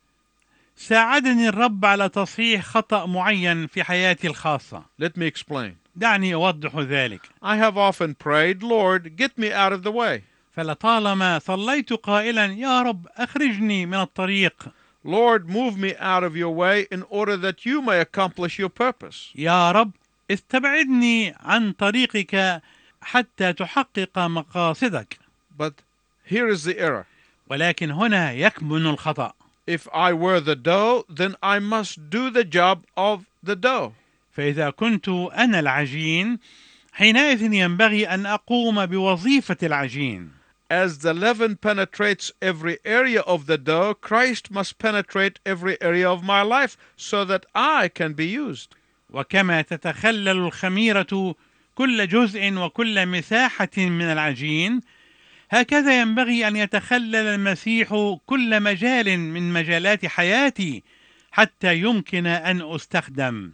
ساعدني 0.75 1.49
الرب 1.49 1.85
على 1.85 2.09
تصحيح 2.09 2.65
خطأ 2.65 3.05
معين 3.05 3.67
في 3.67 3.83
حياتي 3.83 4.27
الخاصة 4.27 4.83
Let 5.01 5.17
me 5.17 5.25
explain. 5.25 5.75
دعني 5.95 6.33
أوضح 6.33 6.75
ذلك 6.75 7.21
I 7.41 7.57
have 7.57 7.77
often 7.77 8.15
prayed, 8.15 8.63
Lord, 8.63 9.15
get 9.15 9.37
me 9.37 9.51
out 9.51 9.73
of 9.73 9.83
the 9.83 9.91
way. 9.91 10.23
فلطالما 10.57 11.39
صليت 11.39 11.93
قائلا 11.93 12.45
يا 12.45 12.81
رب 12.81 13.07
أخرجني 13.17 13.85
من 13.85 14.01
الطريق 14.01 14.71
Lord, 15.05 15.49
move 15.49 15.77
me 15.77 15.93
out 15.97 16.23
of 16.23 16.35
your 16.35 16.51
way 16.55 16.87
in 16.89 17.03
order 17.09 17.35
that 17.35 17.65
you 17.65 17.81
may 17.81 17.99
accomplish 17.99 18.57
your 18.59 18.69
purpose. 18.69 19.31
يا 19.35 19.71
رب 19.71 19.91
استبعدني 20.31 21.35
عن 21.39 21.71
طريقك 21.71 22.61
حتى 23.02 23.52
تحقق 23.52 24.18
مقاصدك 24.18 25.18
But 25.56 25.82
here 26.24 26.48
is 26.48 26.64
the 26.64 26.78
error. 26.78 27.06
ولكن 27.50 27.90
هنا 27.90 28.32
يكمن 28.32 28.86
الخطأ 28.86 29.32
If 29.66 29.86
I 29.92 30.12
were 30.12 30.40
the 30.40 30.56
dough, 30.56 31.04
then 31.08 31.36
I 31.42 31.58
must 31.58 32.08
do 32.10 32.30
the 32.30 32.44
job 32.44 32.84
of 32.96 33.26
the 33.42 33.56
dough. 33.56 33.92
فإذا 34.32 34.70
كنت 34.70 35.08
أنا 35.08 35.60
العجين 35.60 36.38
حينئذ 36.92 37.52
ينبغي 37.52 38.08
أن 38.08 38.26
أقوم 38.26 38.86
بوظيفة 38.86 39.56
العجين 39.62 40.30
As 40.70 40.98
the 40.98 41.14
leaven 41.14 41.56
penetrates 41.56 42.30
every 42.42 42.78
area 42.84 43.20
of 43.20 43.46
the 43.46 43.56
dough, 43.56 43.94
Christ 43.94 44.50
must 44.50 44.78
penetrate 44.78 45.40
every 45.46 45.80
area 45.80 46.10
of 46.10 46.22
my 46.22 46.42
life 46.42 46.76
so 46.94 47.24
that 47.24 47.46
I 47.54 47.88
can 47.88 48.12
be 48.12 48.26
used. 48.26 48.74
وكما 49.10 49.62
تتخلل 49.62 50.28
الخميرة 50.28 51.34
كل 51.78 52.08
جزء 52.08 52.54
وكل 52.54 53.06
مساحة 53.06 53.76
من 53.76 54.04
العجين. 54.04 54.80
هكذا 55.50 56.00
ينبغي 56.00 56.48
أن 56.48 56.56
يتخلل 56.56 57.16
المسيح 57.16 58.16
كل 58.26 58.60
مجال 58.60 59.18
من 59.18 59.52
مجالات 59.52 60.06
حياتي 60.06 60.82
حتى 61.32 61.76
يمكن 61.76 62.26
أن 62.26 62.74
أستخدم. 62.74 63.52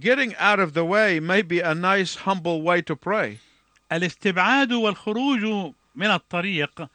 Getting 0.00 0.34
out 0.38 0.60
of 0.60 0.72
the 0.72 0.84
way 0.84 1.20
may 1.20 1.42
be 1.42 1.60
a 1.60 1.74
nice, 1.74 2.14
humble 2.14 2.62
way 2.62 2.80
to 2.82 2.94
pray, 2.94 3.38
الاستبعاد 3.92 4.72
والخروج 4.72 5.72
من 5.94 6.06
الطريق 6.06 6.88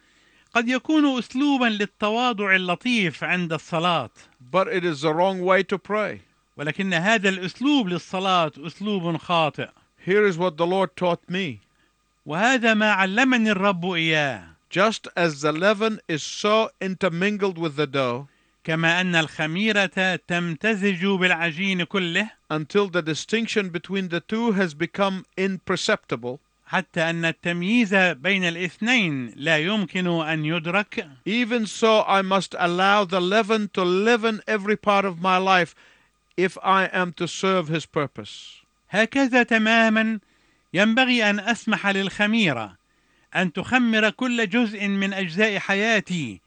قد 0.53 0.69
يكون 0.69 1.19
أسلوبا 1.19 1.65
للتواضع 1.65 2.55
اللطيف 2.55 3.23
عند 3.23 3.53
الصلاة. 3.53 4.09
But 4.51 4.67
it 4.67 4.85
is 4.85 5.01
the 5.01 5.13
wrong 5.13 5.41
way 5.41 5.63
to 5.63 5.77
pray. 5.77 6.21
ولكن 6.57 6.93
هذا 6.93 7.29
الأسلوب 7.29 7.87
للصلاة 7.87 8.51
أسلوب 8.57 9.17
خاطئ. 9.17 9.69
Here 9.98 10.24
is 10.24 10.38
what 10.38 10.56
the 10.56 10.66
Lord 10.66 10.96
taught 10.96 11.28
me. 11.28 11.60
وهذا 12.26 12.74
ما 12.74 12.92
علمني 12.92 13.50
الرب 13.52 13.84
إياه 13.84 14.54
Just 14.70 15.08
as 15.16 15.40
the 15.40 15.52
leaven 15.52 16.00
is 16.08 16.22
so 16.22 16.70
intermingled 16.80 17.58
with 17.58 17.76
the 17.76 17.86
dough 17.86 18.28
كما 18.64 19.00
أن 19.00 19.14
الخميرة 19.14 20.16
تمتزج 20.28 21.06
بالعجين 21.06 21.84
كله 21.84 22.30
until 22.50 22.88
the 22.88 23.02
distinction 23.02 23.68
between 23.68 24.08
the 24.08 24.20
two 24.20 24.52
has 24.52 24.74
become 24.74 25.24
imperceptible, 25.36 26.40
حتى 26.66 27.10
أن 27.10 27.24
التمييز 27.24 27.94
بين 27.94 28.44
الاثنين 28.44 29.32
لا 29.36 29.58
يمكن 29.58 30.06
أن 30.06 30.44
يدرك 30.44 31.08
Even 31.26 31.66
so, 31.66 32.02
I 32.06 32.22
must 32.22 32.54
allow 32.58 33.04
the 33.04 33.20
leaven 33.20 33.68
to 33.74 33.82
live 33.82 34.24
in 34.24 34.40
every 34.46 34.76
part 34.76 35.04
of 35.04 35.20
my 35.20 35.36
life 35.36 35.74
if 36.36 36.56
I 36.62 36.86
am 36.86 37.12
to 37.14 37.28
serve 37.28 37.68
his 37.68 37.86
purpose. 37.86 38.57
هكذا 38.89 39.43
تماما 39.43 40.19
ينبغي 40.73 41.29
أن 41.29 41.39
أسمح 41.39 41.87
للخميرة 41.87 42.77
أن 43.35 43.53
تخمر 43.53 44.09
كل 44.09 44.49
جزء 44.49 44.87
من 44.87 45.13
أجزاء 45.13 45.59
حياتي 45.59 46.41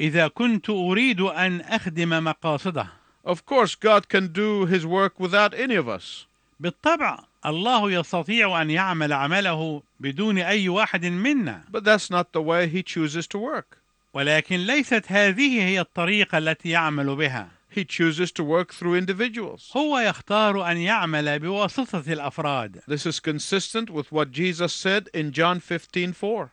إذا 0.00 0.28
كنت 0.28 0.70
أريد 0.70 1.20
أن 1.20 1.60
أخدم 1.60 2.24
مقاصده 2.24 2.86
Of 3.22 3.44
course, 3.44 3.74
God 3.74 4.08
can 4.08 4.28
do 4.28 4.64
his 4.64 4.86
work 4.86 5.20
without 5.20 5.52
any 5.54 5.74
of 5.74 5.88
us. 5.88 6.26
بالطبع 6.60 7.18
الله 7.46 7.90
يستطيع 7.90 8.62
أن 8.62 8.70
يعمل 8.70 9.12
عمله 9.12 9.82
بدون 10.00 10.38
أي 10.38 10.68
واحد 10.68 11.06
منا 11.06 11.62
But 11.70 11.84
that's 11.84 12.10
not 12.10 12.32
the 12.32 12.42
way 12.42 12.68
he 12.68 12.82
chooses 12.82 13.26
to 13.26 13.38
work. 13.38 13.78
ولكن 14.14 14.56
ليست 14.56 15.04
هذه 15.06 15.62
هي 15.62 15.80
الطريقة 15.80 16.38
التي 16.38 16.68
يعمل 16.68 17.16
بها 17.16 17.59
He 17.72 17.84
chooses 17.84 18.32
to 18.32 18.42
work 18.42 18.72
through 18.72 18.96
individuals. 18.96 19.70
هو 19.76 19.98
يختار 19.98 20.70
أن 20.70 20.76
يعمل 20.76 21.38
بواسطة 21.38 22.12
الأفراد 22.12 22.80
This 22.88 23.06
is 23.06 23.20
consistent 23.20 23.90
with 23.90 24.10
what 24.10 24.32
Jesus 24.32 24.72
said 24.72 25.08
in 25.14 25.30
John 25.32 25.60
15:4. 25.60 26.50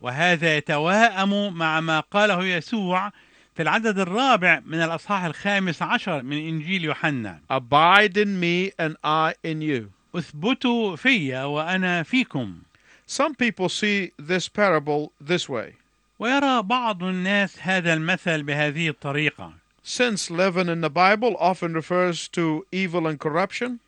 وهذا 0.00 0.56
يتواءم 0.56 1.54
مع 1.54 1.80
ما 1.80 2.00
قاله 2.00 2.44
يسوع 2.44 3.12
في 3.56 3.62
العدد 3.62 3.98
الرابع 3.98 4.60
من 4.66 4.82
الأصحاح 4.82 5.24
الخامس 5.24 5.82
عشر 5.82 6.22
من 6.22 6.36
إنجيل 6.36 6.84
يوحنا 6.84 7.38
Abide 7.50 8.16
in 8.16 8.40
me 8.40 8.72
and 8.78 8.96
I 9.04 9.34
in 9.44 9.60
you. 9.62 9.90
اثبتوا 10.14 10.96
في 10.96 11.34
وأنا 11.34 12.02
فيكم 12.02 12.54
Some 13.06 13.34
people 13.34 13.68
see 13.68 14.12
this 14.18 14.48
parable 14.48 15.12
this 15.20 15.48
way. 15.48 15.74
ويرى 16.18 16.62
بعض 16.62 17.02
الناس 17.02 17.58
هذا 17.60 17.94
المثل 17.94 18.42
بهذه 18.42 18.88
الطريقة 18.88 19.52
Since 19.83 20.29
leaven 20.29 20.69
in 20.69 20.81
the 20.81 20.89
Bible 20.89 21.35
often 21.39 21.73
refers 21.73 22.27
to 22.29 22.65
evil 22.71 23.07
and 23.07 23.19
corruption, 23.19 23.79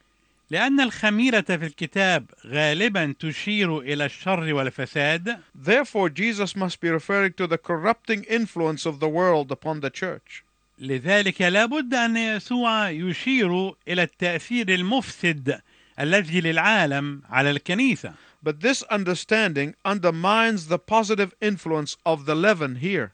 لأن 0.52 0.80
الخميرة 0.80 1.42
في 1.42 1.66
الكتاب 1.66 2.26
غالبا 2.46 3.16
تشير 3.20 3.80
إلى 3.80 4.06
الشر 4.06 4.54
والفساد 4.54 5.40
therefore 5.56 6.10
Jesus 6.10 6.56
must 6.56 6.82
be 6.82 6.90
referring 6.90 7.34
to 7.34 7.48
the 7.48 7.58
corrupting 7.58 8.24
influence 8.26 8.86
of 8.86 9.00
the 9.00 9.08
world 9.08 9.52
upon 9.52 9.80
the 9.80 9.90
church. 9.90 10.44
لذلك 10.80 11.42
لابد 11.42 11.94
أن 11.94 12.18
يسوع 12.18 12.90
يشير 12.90 13.76
إلى 13.88 14.04
التأثير 14.04 14.70
المفسد 14.70 15.62
الذي 16.00 16.42
للعالم 16.42 17.22
على 17.30 17.52
الكنيسة 17.52 18.14
But 18.44 18.60
this 18.62 18.84
understanding 18.84 19.76
undermines 19.86 20.68
the 20.68 20.80
positive 20.80 21.34
influence 21.40 21.96
of 22.06 22.26
the 22.26 22.36
leaven 22.36 22.76
here. 22.78 23.12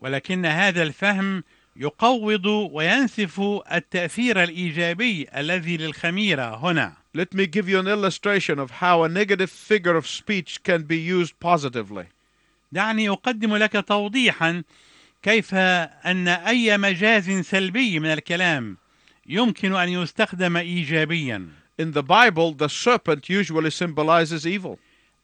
ولكن 0.00 0.46
هذا 0.46 0.82
الفهم 0.82 1.42
يقوض 1.75 2.45
وينسف 2.45 3.41
التأثير 3.71 4.43
الإيجابي 4.43 5.27
الذي 5.35 5.77
للخميرة 5.77 6.55
هنا 6.55 6.93
Let 7.13 7.33
me 7.33 7.45
give 7.45 7.67
you 7.67 7.77
an 7.79 7.87
illustration 7.87 8.57
of 8.57 8.71
how 8.71 9.03
a 9.03 9.09
negative 9.09 9.49
figure 9.49 9.97
of 9.97 10.07
speech 10.07 10.63
can 10.63 10.83
be 10.83 10.97
used 10.97 11.39
positively. 11.39 12.05
دعني 12.71 13.09
أقدم 13.09 13.55
لك 13.55 13.85
توضيحا 13.87 14.63
كيف 15.23 15.53
أن 15.53 16.27
أي 16.27 16.77
مجاز 16.77 17.31
سلبي 17.31 17.99
من 17.99 18.13
الكلام 18.13 18.77
يمكن 19.27 19.75
أن 19.75 19.89
يستخدم 19.89 20.57
إيجابيا 20.57 21.47
In 21.81 21.91
the 21.93 22.03
Bible, 22.03 22.53
the 22.53 22.69
serpent 22.69 23.29
usually 23.29 23.71
symbolizes 23.71 24.45
evil. 24.45 24.77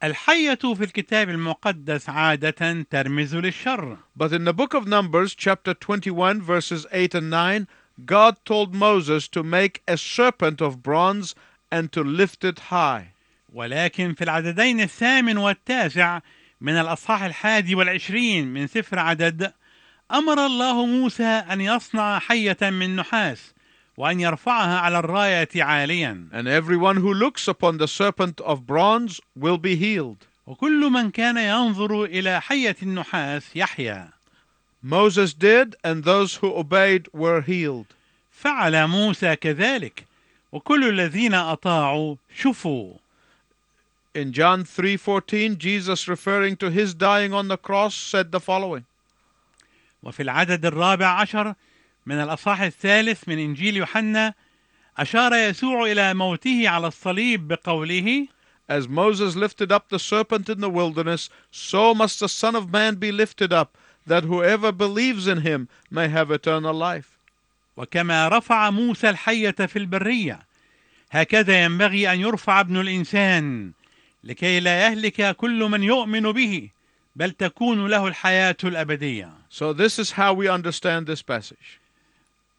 الحية 0.03 0.55
في 0.55 0.83
الكتاب 0.83 1.29
المقدس 1.29 2.09
عادة 2.09 2.85
ترمز 2.89 3.35
للشر 3.35 3.97
But 4.15 4.31
in 4.31 4.45
the 4.45 4.53
book 4.53 4.73
of 4.75 4.87
Numbers, 4.87 5.33
chapter 5.33 5.73
21, 5.73 6.41
verses 6.41 6.85
8 6.91 7.15
and 7.15 7.31
9, 7.31 7.67
God 8.05 8.35
told 8.45 8.75
Moses 8.75 9.27
to 9.29 9.41
make 9.41 9.81
a 9.87 9.97
serpent 9.97 10.61
of 10.61 10.83
bronze 10.83 11.33
and 11.71 11.91
to 11.91 12.03
lift 12.03 12.43
it 12.43 12.59
high. 12.69 13.13
ولكن 13.53 14.13
في 14.13 14.23
العددين 14.23 14.81
الثامن 14.81 15.37
والتاسع 15.37 16.19
من 16.61 16.73
الأصحاح 16.73 17.23
الحادي 17.23 17.75
والعشرين 17.75 18.47
من 18.47 18.67
سفر 18.67 18.99
عدد 18.99 19.53
أمر 20.11 20.45
الله 20.45 20.85
موسى 20.85 21.23
أن 21.23 21.61
يصنع 21.61 22.19
حية 22.19 22.57
من 22.61 22.95
نحاس 22.95 23.53
وأن 23.97 24.19
يرفعها 24.19 24.79
على 24.79 24.99
الراية 24.99 25.49
عاليا 25.55 26.29
And 26.31 26.47
everyone 26.47 26.97
who 26.97 27.13
looks 27.13 27.47
upon 27.47 27.77
the 27.77 27.87
serpent 27.87 28.39
of 28.41 28.67
bronze 28.67 29.19
will 29.35 29.57
be 29.57 29.75
healed. 29.75 30.27
وكل 30.47 30.89
من 30.91 31.11
كان 31.11 31.37
ينظر 31.37 32.05
إلى 32.05 32.41
حية 32.41 32.75
النحاس 32.81 33.55
يحيا 33.55 34.09
Moses 34.83 35.33
did, 35.33 35.75
and 35.83 36.03
those 36.03 36.35
who 36.35 36.53
obeyed 36.53 37.07
were 37.11 37.41
healed. 37.41 37.87
فعل 38.31 38.87
موسى 38.87 39.35
كذلك 39.35 40.05
وكل 40.51 40.89
الذين 40.89 41.33
أطاعوا 41.33 42.15
شفوا 42.35 42.93
In 44.13 44.31
John 44.31 44.63
3:14, 44.63 45.57
Jesus 45.57 46.07
referring 46.07 46.55
to 46.57 46.69
his 46.69 46.93
dying 46.93 47.33
on 47.33 47.47
the 47.47 47.57
cross 47.57 47.95
said 47.95 48.31
the 48.31 48.39
following: 48.39 48.85
وفي 50.03 50.23
العدد 50.23 50.65
الرابع 50.65 51.21
عشر 51.21 51.55
من 52.07 52.19
الأصحاح 52.19 52.61
الثالث 52.61 53.27
من 53.27 53.39
إنجيل 53.39 53.77
يوحنا 53.77 54.33
أشار 54.97 55.33
يسوع 55.33 55.91
إلى 55.91 56.13
موته 56.13 56.69
على 56.69 56.87
الصليب 56.87 57.47
بقوله 57.47 58.27
As 58.69 58.87
Moses 58.87 59.35
lifted 59.35 59.71
up 59.71 59.89
the 59.89 59.99
serpent 59.99 60.49
in 60.49 60.59
the 60.59 60.69
wilderness, 60.69 61.29
so 61.51 61.93
must 61.93 62.19
the 62.19 62.27
Son 62.27 62.55
of 62.55 62.71
Man 62.71 62.95
be 62.95 63.13
lifted 63.13 63.53
up, 63.53 63.77
that 64.05 64.23
whoever 64.23 64.73
believes 64.73 65.25
in 65.27 65.41
him 65.41 65.69
may 65.89 66.07
have 66.07 66.31
eternal 66.31 66.73
life. 66.73 67.17
وكما 67.77 68.27
رفع 68.27 68.69
موسى 68.69 69.09
الحية 69.09 69.51
في 69.51 69.79
البرية 69.79 70.39
هكذا 71.11 71.63
ينبغي 71.63 72.13
أن 72.13 72.19
يرفع 72.19 72.59
ابن 72.59 72.77
الإنسان 72.77 73.71
لكي 74.23 74.59
لا 74.59 74.81
يهلك 74.87 75.35
كل 75.35 75.63
من 75.63 75.83
يؤمن 75.83 76.31
به 76.31 76.69
بل 77.15 77.31
تكون 77.31 77.87
له 77.87 78.07
الحياة 78.07 78.57
الأبدية 78.63 79.29
So 79.49 79.73
this 79.73 79.99
is 79.99 80.11
how 80.11 80.33
we 80.33 80.47
understand 80.47 81.07
this 81.07 81.21
passage. 81.21 81.76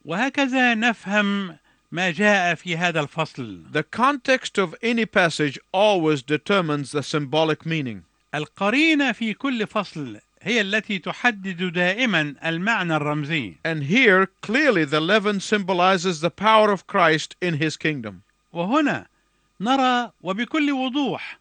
وهكذا 0.09 0.75
نفهم 0.75 1.57
ما 1.93 2.11
جاء 2.11 2.55
في 2.55 2.77
هذا 2.77 3.01
الفصل 3.01 3.63
The 3.73 3.83
context 3.83 4.59
of 4.59 4.75
any 4.83 5.05
passage 5.05 5.59
always 5.73 6.23
determines 6.23 6.93
the 6.93 7.03
symbolic 7.03 7.67
meaning. 7.67 8.03
القرينة 8.35 9.13
في 9.13 9.35
كل 9.35 9.67
فصل 9.67 10.19
هي 10.43 10.61
التي 10.61 10.99
تحدد 10.99 11.73
دائما 11.73 12.35
المعنى 12.45 12.97
الرمزي 12.97 13.55
And 13.67 13.83
here, 13.83 14.27
clearly, 14.41 14.85
the 14.87 15.01
leaven 15.01 15.41
symbolizes 15.41 16.21
the 16.21 16.31
power 16.31 16.73
of 16.73 16.87
Christ 16.87 17.37
in 17.43 17.55
his 17.55 17.77
kingdom. 17.77 18.23
وهنا 18.53 19.07
نرى 19.61 20.13
وبكل 20.23 20.73
وضوح 20.73 21.39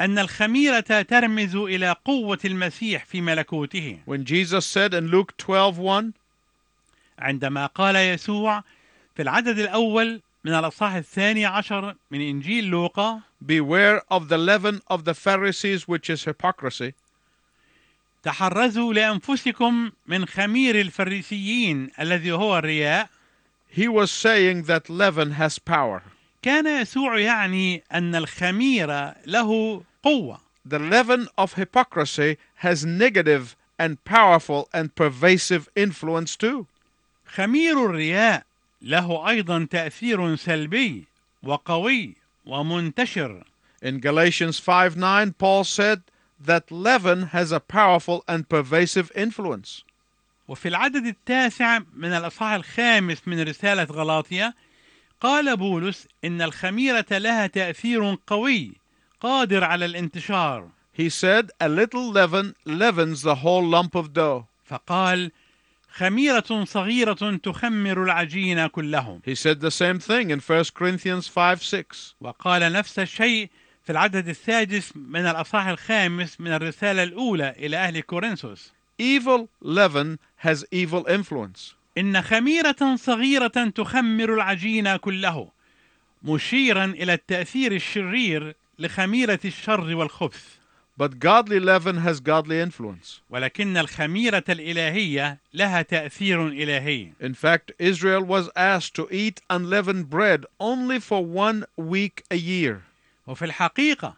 أن 0.00 0.18
الخميرة 0.18 1.02
ترمز 1.02 1.56
إلى 1.56 1.96
قوة 2.04 2.38
المسيح 2.44 3.04
في 3.04 3.20
ملكوته 3.20 3.98
When 4.06 4.24
Jesus 4.24 4.64
said 4.64 4.94
in 4.94 5.08
Luke 5.08 5.36
12:1, 5.36 6.12
عندما 7.18 7.66
قال 7.66 7.96
يسوع 7.96 8.64
في 9.16 9.22
العدد 9.22 9.58
الأول 9.58 10.20
من 10.44 10.54
الأصحاح 10.54 10.94
الثاني 10.94 11.46
عشر 11.46 11.94
من 12.10 12.20
إنجيل 12.20 12.64
لوقا 12.64 13.20
Beware 13.44 14.02
of 14.10 14.28
the 14.28 14.38
leaven 14.38 14.80
of 14.88 15.04
the 15.04 15.14
Pharisees, 15.14 15.86
which 15.88 16.08
is 16.10 16.24
hypocrisy, 16.24 16.94
تحرزوا 18.22 18.94
لأنفسكم 18.94 19.90
من 20.06 20.26
خمير 20.26 20.80
الفريسيين 20.80 21.90
الذي 22.00 22.32
هو 22.32 22.58
الرياء 22.58 23.08
he 23.70 23.88
was 23.88 24.10
saying 24.10 24.62
that 24.62 24.88
leaven 24.88 25.32
has 25.32 25.58
power. 25.58 26.02
كان 26.42 26.66
يسوع 26.66 27.18
يعني 27.18 27.82
أن 27.92 28.14
الخمير 28.14 29.12
له 29.26 29.82
قوة 30.02 30.40
The 30.64 30.78
leaven 30.78 31.28
of 31.38 31.54
hypocrisy 31.54 32.38
has 32.56 32.84
negative 32.84 33.54
and 33.78 34.02
powerful 34.04 34.68
and 34.72 34.94
pervasive 34.94 35.68
influence 35.76 36.34
too. 36.36 36.66
خمير 37.26 37.86
الرياء 37.86 38.42
له 38.82 39.28
أيضا 39.28 39.66
تأثير 39.70 40.36
سلبي 40.36 41.04
وقوي 41.42 42.14
ومنتشر 42.46 43.44
In 43.82 44.00
Galatians 44.00 44.58
5:9, 44.58 45.36
Paul 45.38 45.64
said 45.64 46.02
that 46.40 46.70
leaven 46.70 47.28
has 47.28 47.52
a 47.52 47.60
powerful 47.60 48.24
and 48.26 48.48
pervasive 48.48 49.12
influence. 49.14 49.84
وفي 50.48 50.68
العدد 50.68 51.06
التاسع 51.06 51.78
من 51.94 52.12
الأصحاح 52.12 52.52
الخامس 52.52 53.28
من 53.28 53.42
رسالة 53.48 53.84
غلاطية 53.84 54.54
قال 55.20 55.56
بولس 55.56 56.08
إن 56.24 56.42
الخميرة 56.42 57.06
لها 57.10 57.46
تأثير 57.46 58.18
قوي 58.26 58.72
قادر 59.20 59.64
على 59.64 59.84
الانتشار 59.84 60.68
He 60.92 61.10
said, 61.10 61.50
A 61.60 61.68
little 61.68 62.10
leaven 62.10 62.54
leavens 62.64 63.20
the 63.20 63.36
whole 63.36 63.64
lump 63.64 63.94
of 63.94 64.14
dough. 64.14 64.46
فقال 64.64 65.30
خميرة 65.96 66.64
صغيرة 66.64 67.36
تخمر 67.42 68.04
العجين 68.04 68.66
كله 68.66 69.20
He 69.24 69.34
said 69.34 69.60
the 69.60 69.70
same 69.70 69.98
thing 69.98 70.30
in 70.30 70.40
1 70.40 70.74
Corinthians 70.74 71.28
5 71.28 71.62
6. 71.62 72.14
وقال 72.20 72.72
نفس 72.72 72.98
الشيء 72.98 73.50
في 73.84 73.92
العدد 73.92 74.28
السادس 74.28 74.92
من 74.96 75.26
الأصحاح 75.26 75.66
الخامس 75.66 76.40
من 76.40 76.52
الرسالة 76.52 77.02
الأولى 77.02 77.54
إلى 77.58 77.76
أهل 77.76 78.00
كورنثوس 78.00 78.72
Evil 79.00 79.48
leaven 79.62 80.18
has 80.36 80.64
evil 80.72 81.04
influence. 81.06 81.74
إن 81.98 82.22
خميرة 82.22 82.96
صغيرة 82.96 83.72
تخمر 83.74 84.34
العجين 84.34 84.96
كله 84.96 85.48
مشيرا 86.22 86.84
إلى 86.84 87.12
التأثير 87.12 87.72
الشرير 87.72 88.54
لخميرة 88.78 89.40
الشر 89.44 89.96
والخبث 89.96 90.55
But 90.97 91.19
godly 91.19 91.59
leaven 91.59 91.97
has 91.97 92.21
godly 92.21 92.59
influence. 92.61 93.19
ولكن 93.29 93.77
الخميرة 93.77 94.43
الإلهية 94.49 95.37
لها 95.53 95.81
تأثير 95.81 96.47
إلهي 96.47 97.11
In 97.19 97.33
fact, 97.33 97.73
Israel 97.77 98.23
was 98.23 98.49
asked 98.55 98.93
to 98.95 99.09
eat 99.11 99.41
unleavened 99.49 100.09
bread 100.09 100.45
only 100.61 100.99
for 100.99 101.25
one 101.25 101.65
week 101.75 102.23
a 102.31 102.37
year. 102.37 102.83
وفي 103.27 103.45
الحقيقة 103.45 104.15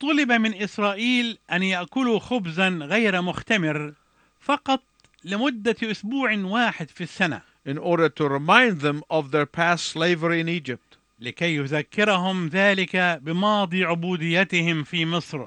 طلب 0.00 0.32
من 0.32 0.54
إسرائيل 0.54 1.38
أن 1.52 1.62
يأكلوا 1.62 2.18
خبزا 2.18 2.68
غير 2.68 3.22
مختمر 3.22 3.92
فقط 4.40 4.82
لمدة 5.24 5.76
أسبوع 5.82 6.36
واحد 6.36 6.90
في 6.90 7.04
السنة 7.04 7.42
in 7.66 7.78
order 7.78 8.08
to 8.08 8.28
remind 8.28 8.80
them 8.80 9.02
of 9.10 9.32
their 9.32 9.46
past 9.46 9.84
slavery 9.86 10.40
in 10.40 10.48
Egypt. 10.48 10.98
لكي 11.20 11.56
يذكرهم 11.56 12.48
ذلك 12.48 12.96
بماضي 13.22 13.84
عبوديتهم 13.84 14.84
في 14.84 15.06
مصر 15.06 15.46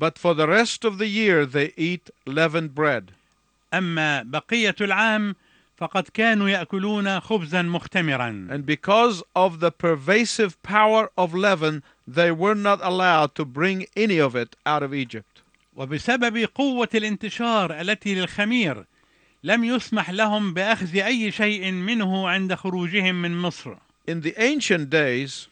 But 0.00 0.18
for 0.18 0.34
the 0.34 0.46
rest 0.46 0.84
of 0.84 0.98
the 0.98 1.06
year, 1.06 1.46
they 1.46 1.72
eat 1.76 2.10
leavened 2.26 2.74
bread. 2.74 3.12
أما 3.74 4.22
بقية 4.22 4.76
العام 4.80 5.34
فقد 5.76 6.08
كانوا 6.14 6.48
يأكلون 6.48 7.20
خبزا 7.20 7.62
مختمرا 7.62 8.48
And 8.50 8.66
because 8.66 9.22
of 9.34 9.60
the 9.60 9.70
pervasive 9.70 10.62
power 10.62 11.10
of 11.16 11.34
leaven, 11.34 11.82
they 12.06 12.30
were 12.30 12.54
not 12.54 12.80
allowed 12.82 13.34
to 13.34 13.44
bring 13.44 13.86
any 13.96 14.18
of 14.18 14.36
it 14.36 14.56
out 14.66 14.82
of 14.82 14.94
Egypt. 14.94 15.42
وبسبب 15.76 16.48
قوة 16.54 16.88
الانتشار 16.94 17.80
التي 17.80 18.14
للخمير 18.14 18.84
لم 19.44 19.64
يسمح 19.64 20.10
لهم 20.10 20.54
بأخذ 20.54 20.96
أي 20.96 21.32
شيء 21.32 21.72
منه 21.72 22.28
عند 22.28 22.54
خروجهم 22.54 23.22
من 23.22 23.38
مصر 23.38 23.74
In 24.08 24.20
the 24.20 24.34
ancient 24.38 24.90
days, 24.90 25.48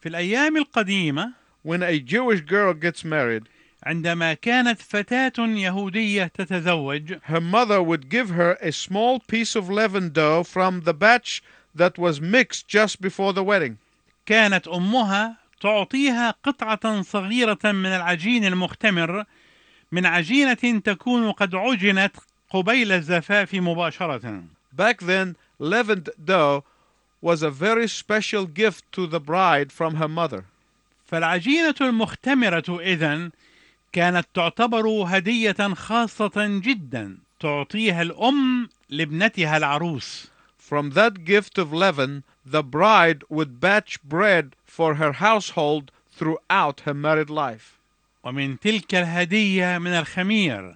في 0.00 0.08
الأيام 0.08 0.56
القديمة 0.56 1.32
when 1.62 1.82
a 1.82 1.98
Jewish 1.98 2.40
girl 2.42 2.74
gets 2.74 3.04
married, 3.04 3.48
عندما 3.83 4.33
كانت 4.33 4.81
فتاة 4.81 5.33
يهودية 5.39 6.23
تتزوج 6.23 7.13
her 7.27 7.41
mother 7.41 7.81
would 7.81 8.09
give 8.09 8.29
her 8.29 8.57
a 8.61 8.71
small 8.71 9.19
piece 9.19 9.55
of 9.55 9.69
leavened 9.69 10.13
dough 10.13 10.43
from 10.43 10.81
the 10.81 10.93
batch 10.93 11.41
that 11.75 11.97
was 11.97 12.21
mixed 12.21 12.67
just 12.67 13.01
before 13.01 13.33
the 13.33 13.43
wedding. 13.43 13.77
كانت 14.25 14.67
أمها 14.67 15.35
تعطيها 15.61 16.35
قطعة 16.43 17.01
صغيرة 17.01 17.59
من 17.63 17.85
العجين 17.85 18.45
المختمر 18.45 19.25
من 19.91 20.05
عجينة 20.05 20.81
تكون 20.85 21.31
قد 21.31 21.55
عجنت 21.55 22.15
قبيل 22.49 22.91
الزفاف 22.91 23.53
مباشرة 23.53 24.43
Back 24.73 25.01
then, 25.01 25.35
leavened 25.59 26.09
dough 26.23 26.63
was 27.21 27.43
a 27.43 27.49
very 27.49 27.87
special 27.87 28.45
gift 28.45 28.83
to 28.91 29.07
the 29.07 29.19
bride 29.19 29.71
from 29.71 29.95
her 29.95 30.07
mother. 30.07 30.45
فالعجينة 31.05 31.75
المختمرة 31.81 32.79
إذن 32.79 33.31
كانت 33.93 34.27
تعتبر 34.33 34.87
هدية 34.87 35.73
خاصة 35.73 36.31
جدا 36.37 37.17
تعطيها 37.39 38.01
الأم 38.01 38.69
لابنتها 38.89 39.57
العروس 39.57 40.31
From 40.69 40.91
that 40.91 41.25
gift 41.25 41.57
of 41.57 41.73
leaven, 41.73 42.23
the 42.45 42.63
bride 42.63 43.23
would 43.29 43.59
batch 43.59 44.01
bread 44.03 44.55
for 44.65 44.95
her 44.95 45.11
household 45.11 45.91
throughout 46.17 46.81
her 46.85 46.93
married 46.93 47.29
life. 47.29 47.77
ومن 48.23 48.59
تلك 48.59 48.95
الهدية 48.95 49.77
من 49.77 49.91
الخمير 49.91 50.75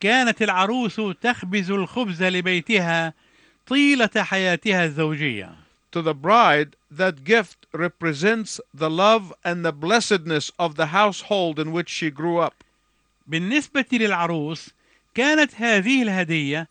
كانت 0.00 0.42
العروس 0.42 1.00
تخبز 1.20 1.70
الخبز 1.70 2.22
لبيتها 2.22 3.14
طيلة 3.66 4.10
حياتها 4.16 4.84
الزوجية 4.84 5.63
To 5.93 6.03
the 6.03 6.13
bride, 6.13 6.75
that 6.91 7.23
gift 7.23 7.65
represents 7.73 8.61
the 8.71 8.91
love 8.91 9.33
and 9.43 9.65
the 9.65 9.71
blessedness 9.71 10.51
of 10.59 10.75
the 10.75 10.87
household 10.87 11.57
in 11.59 11.71
which 11.71 11.89
she 11.89 12.11
grew 12.11 12.37
up. 12.37 12.63
بالنسبة 13.27 13.85
للعروس 13.91 14.69
كانت 15.15 15.55
هذه 15.55 16.03
الهدية 16.03 16.67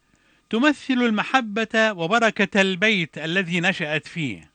تمثل 0.51 1.03
المحبة 1.03 1.92
وبركة 1.92 2.61
البيت 2.61 3.18
الذي 3.18 3.61
نشأت 3.61 4.07
فيه 4.07 4.51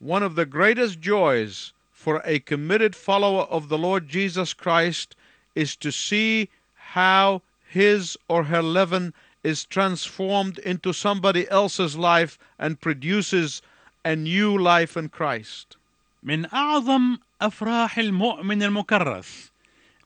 One 0.00 0.22
of 0.22 0.34
the 0.34 0.46
greatest 0.46 1.00
joys 1.00 1.72
for 1.90 2.22
a 2.24 2.38
committed 2.40 2.94
follower 2.94 3.44
of 3.44 3.68
the 3.68 3.78
Lord 3.78 4.08
Jesus 4.08 4.52
Christ 4.52 5.16
is 5.54 5.74
to 5.76 5.90
see 5.90 6.50
how 6.74 7.42
his 7.66 8.16
or 8.28 8.44
her 8.44 8.62
leaven 8.62 9.12
is 9.42 9.64
transformed 9.64 10.58
into 10.58 10.92
somebody 10.92 11.48
else's 11.50 11.96
life 11.96 12.38
and 12.58 12.80
produces 12.80 13.62
a 14.05 14.15
new 14.15 14.57
life 14.57 14.97
in 14.97 15.09
Christ. 15.09 15.77
من 16.23 16.45
أعظم 16.53 17.17
أفراح 17.41 17.97
المؤمن 17.97 18.63
المكرس 18.63 19.51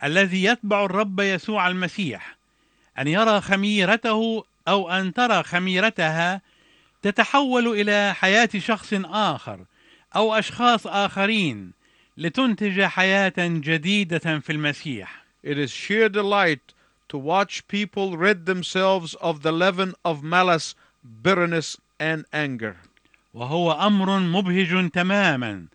الذي 0.03 0.43
يتبع 0.43 0.85
الرب 0.85 1.19
يسوع 1.19 1.67
المسيح 1.67 2.37
أن 2.99 3.07
يرى 3.07 3.41
خميرته 3.41 4.43
أو 4.67 4.89
أن 4.89 5.13
ترى 5.13 5.43
خميرتها 5.43 6.41
تتحول 7.01 7.67
إلى 7.67 8.13
حياة 8.13 8.49
شخص 8.57 8.93
آخر 9.05 9.65
أو 10.15 10.35
أشخاص 10.35 10.87
آخرين 10.87 11.71
لتنتج 12.17 12.81
حياة 12.81 13.33
جديدة 13.37 14.39
في 14.39 14.51
المسيح 14.51 15.25
It 15.43 15.57
is 15.57 15.71
sheer 15.71 16.09
delight 16.09 16.73
to 17.09 17.17
watch 17.17 17.67
people 17.67 18.17
rid 18.17 18.45
themselves 18.45 19.13
of 19.21 19.43
the 19.43 19.51
leaven 19.51 19.93
of 20.03 20.23
malice, 20.23 20.75
bitterness, 21.23 21.77
and 21.99 22.25
anger. 22.33 22.77
وهو 23.33 23.71
أمر 23.71 24.19
مبهج 24.19 24.89
تماما 24.91 25.65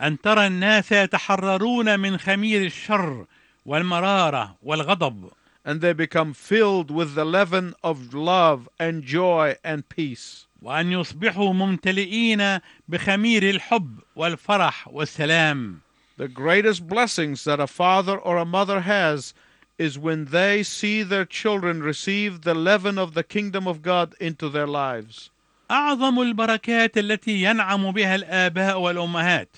أن 0.00 0.20
ترى 0.20 0.46
الناس 0.46 0.92
يتحررون 0.92 2.00
من 2.00 2.18
خمير 2.18 2.66
الشر 2.66 3.26
والمرارة 3.66 4.56
والغضب 4.62 5.30
And 5.64 5.80
they 5.80 5.92
become 5.92 6.32
filled 6.32 6.92
with 6.92 7.14
the 7.14 7.24
leaven 7.24 7.74
of 7.82 8.14
love 8.14 8.68
and 8.78 9.02
joy 9.02 9.56
and 9.64 9.88
peace. 9.88 10.46
وأن 10.62 10.92
يصبحوا 10.92 11.52
ممتلئين 11.52 12.60
بخمير 12.88 13.50
الحب 13.50 13.98
والفرح 14.16 14.88
والسلام 14.88 15.80
The 16.18 16.28
greatest 16.28 16.86
blessings 16.86 17.44
that 17.44 17.60
a 17.60 17.66
father 17.66 18.16
or 18.16 18.38
a 18.38 18.44
mother 18.44 18.80
has 18.80 19.34
is 19.78 19.98
when 19.98 20.26
they 20.26 20.62
see 20.62 21.02
their 21.02 21.26
children 21.26 21.82
receive 21.82 22.42
the 22.42 22.54
leaven 22.54 22.96
of 22.96 23.12
the 23.14 23.22
kingdom 23.22 23.68
of 23.68 23.82
God 23.82 24.14
into 24.18 24.48
their 24.48 24.66
lives. 24.66 25.30
أعظم 25.70 26.20
البركات 26.20 26.98
التي 26.98 27.42
ينعم 27.42 27.90
بها 27.90 28.14
الآباء 28.14 28.80
والأمهات 28.80 29.56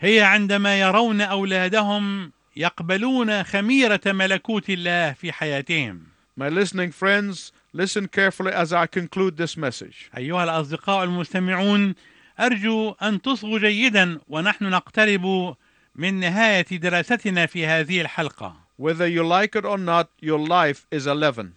هي 0.00 0.20
عندما 0.20 0.80
يرون 0.80 1.20
أولادهم 1.20 2.32
يقبلون 2.56 3.42
خميرة 3.42 4.00
ملكوت 4.06 4.70
الله 4.70 5.12
في 5.12 5.32
حياتهم 5.32 6.00
My 6.38 6.50
listening 6.50 6.92
friends, 6.92 7.50
listen 7.72 8.08
carefully 8.08 8.52
as 8.52 8.70
I 8.72 8.86
conclude 8.86 9.36
this 9.38 9.56
message. 9.56 10.10
أيها 10.16 10.44
الأصدقاء 10.44 11.04
المستمعون 11.04 11.94
أرجو 12.40 12.94
أن 13.02 13.22
تصغوا 13.22 13.58
جيدا 13.58 14.18
ونحن 14.28 14.64
نقترب 14.64 15.56
من 15.94 16.14
نهاية 16.20 16.66
دراستنا 16.70 17.46
في 17.46 17.66
هذه 17.66 18.00
الحلقة 18.00 18.56
Whether 18.78 19.06
you 19.08 19.22
like 19.24 19.56
it 19.56 19.64
or 19.64 19.78
not, 19.78 20.08
your 20.20 20.38
life 20.38 20.86
is 20.90 21.06
a 21.06 21.14
leaven. 21.14 21.54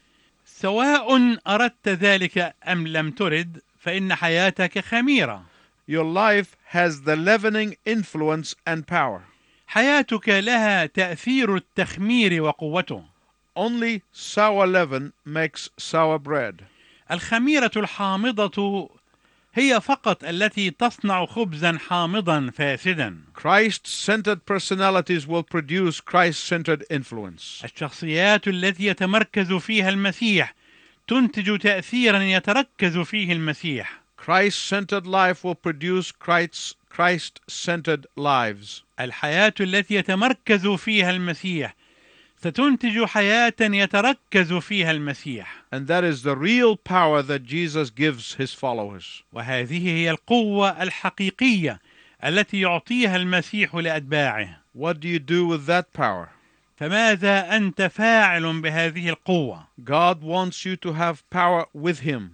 سواء 0.62 1.38
أردت 1.48 1.88
ذلك 1.90 2.56
أم 2.68 2.88
لم 2.88 3.12
ترد 3.12 3.62
فإن 3.80 4.16
حياتك 4.16 4.80
خميرة 4.80 5.44
Your 5.88 6.04
life 6.04 6.56
has 6.74 7.02
the 7.02 7.16
leavening 7.16 7.76
influence 7.86 8.56
and 8.68 8.86
power. 8.86 9.22
حياتك 9.68 10.30
لها 10.30 10.86
تأثير 10.86 11.56
التخمير 11.56 12.42
وقوته 12.42 13.04
Only 13.58 14.02
sour 14.12 14.68
leaven 14.68 15.14
makes 15.26 15.70
sour 15.78 16.18
bread. 16.20 16.62
الخميرة 17.12 17.72
الحامضة 17.78 18.90
هي 19.54 19.82
فقط 19.82 20.24
التي 20.24 20.70
تصنع 20.70 21.26
خبزا 21.26 21.78
حامضا 21.78 22.52
فاسدا 22.54 23.18
Christ 23.34 23.88
centered 23.88 24.46
personalities 24.46 25.28
will 25.28 25.44
produce 25.44 26.00
Christ 26.02 26.40
centered 26.46 26.84
influence. 26.90 27.64
الشخصيات 27.64 28.48
التي 28.48 28.86
يتمركز 28.86 29.54
فيها 29.54 29.90
المسيح 29.90 30.56
تنتج 31.08 31.60
تأثيرا 31.60 32.20
يتركز 32.20 32.98
فيه 32.98 33.34
المسيح 33.34 34.02
Christ 34.26 34.60
centered 34.70 35.08
life 35.08 35.44
will 35.44 35.56
produce 35.56 36.12
Christ 36.12 36.76
Christ 36.90 37.40
centered 37.48 38.06
lives. 38.18 38.84
الحياة 39.00 39.54
التي 39.60 39.96
يتمركز 39.96 40.68
فيها 40.68 41.12
المسيح 41.12 41.76
ستنتج 42.42 43.04
حياة 43.06 43.54
يتركز 43.62 44.54
فيها 44.54 44.92
المسيح 44.92 45.64
And 45.72 45.88
that 45.88 46.04
is 46.06 46.24
the 46.24 46.38
real 46.38 46.78
power 46.78 47.22
that 47.22 47.44
Jesus 47.44 47.90
gives 47.90 48.36
his 48.36 48.54
followers. 48.54 49.24
وهذه 49.34 49.88
هي 49.88 50.12
القوة 50.12 50.70
الحقيقية 50.84 51.80
التي 52.24 52.60
يعطيها 52.60 53.16
المسيح 53.16 53.76
لأتباعه 53.76 54.58
What 54.74 55.02
do 55.02 55.08
you 55.10 55.20
do 55.20 55.46
with 55.48 55.66
that 55.66 55.92
power? 55.94 56.30
فماذا 56.78 57.58
أنت 57.58 57.82
فاعل 57.82 58.62
بهذه 58.62 59.10
القوة؟ 59.10 59.68
God 59.84 60.24
wants 60.24 60.66
you 60.66 60.78
to 60.78 60.94
have 60.94 61.30
power 61.30 61.66
with 61.74 62.00
Him 62.00 62.32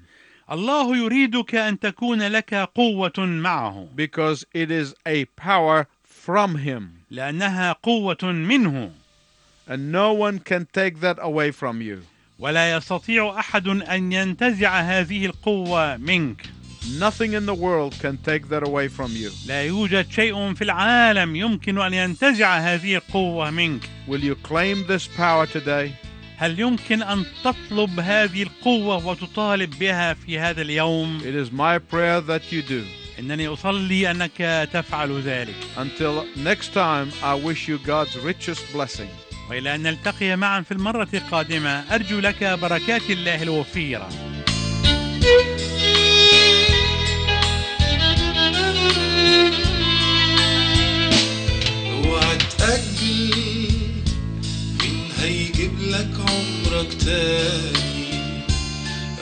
الله 0.52 0.98
يريدك 0.98 1.56
أن 1.56 1.80
تكون 1.80 2.22
لك 2.22 2.54
قوة 2.54 3.14
معه 3.18 3.88
because 3.96 4.46
it 4.54 4.70
is 4.70 4.94
a 5.08 5.26
power 5.26 5.88
from 6.04 6.58
Him. 6.58 6.84
لأنها 7.10 7.72
قوة 7.72 8.18
منه 8.24 8.92
And 9.67 9.93
no 9.93 10.13
one 10.13 10.41
can 10.41 10.67
take 10.73 11.01
that 11.01 11.19
away 11.21 11.53
from 11.53 11.81
you. 11.81 12.03
ولا 12.39 12.77
يستطيع 12.77 13.39
أحد 13.39 13.69
أن 13.69 14.13
ينتزع 14.13 14.81
هذه 14.81 15.27
القوة 15.27 15.97
منك 15.97 16.47
Nothing 16.99 17.35
in 17.35 17.45
the 17.47 17.55
world 17.55 17.95
can 18.01 18.17
take 18.17 18.49
that 18.49 18.63
away 18.63 18.89
from 18.89 19.13
you. 19.13 19.31
لا 19.47 19.63
يوجد 19.63 20.11
شيء 20.11 20.55
في 20.55 20.65
العالم 20.65 21.37
يمكن 21.37 21.79
أن 21.79 21.95
ينتزع 21.95 22.59
هذه 22.59 22.97
القوة 22.97 23.51
منك 23.51 23.83
Will 24.09 24.25
you 24.25 24.35
claim 24.35 24.87
this 24.87 25.07
power 25.07 25.47
today? 25.47 25.93
هل 26.37 26.61
يمكن 26.61 27.03
أن 27.03 27.25
تطلب 27.45 28.01
هذه 28.01 28.43
القوة 28.43 29.07
وتطالب 29.07 29.79
بها 29.79 30.15
في 30.15 30.39
هذا 30.39 30.63
اليوم؟ 30.63 31.21
It 31.21 31.35
is 31.35 31.53
my 31.53 31.79
prayer 31.79 32.21
that 32.21 32.53
you 32.53 32.63
do. 32.63 32.83
إنني 33.19 33.49
أصلي 33.49 34.11
أنك 34.11 34.69
تفعل 34.73 35.21
ذلك 35.21 35.55
Until 35.77 36.25
next 36.37 36.73
time, 36.73 37.13
I 37.23 37.35
wish 37.35 37.69
you 37.69 37.79
God's 37.87 38.19
richest 38.19 38.73
blessing. 38.73 39.24
وإلى 39.50 39.76
أن 39.76 39.84
نلتقي 39.84 40.36
معا 40.36 40.62
في 40.62 40.72
المرة 40.72 41.08
القادمة 41.14 41.96
أرجو 41.96 42.20
لك 42.20 42.44
بركات 42.44 43.10
الله 43.10 43.44
الوفيرة. 43.44 44.10
اوعى 51.94 52.38
تأجل 52.58 53.70
مين 54.82 55.12
هيجيب 55.20 55.80
لك 55.80 56.12
عمرك 56.20 56.94
تاني. 56.94 57.86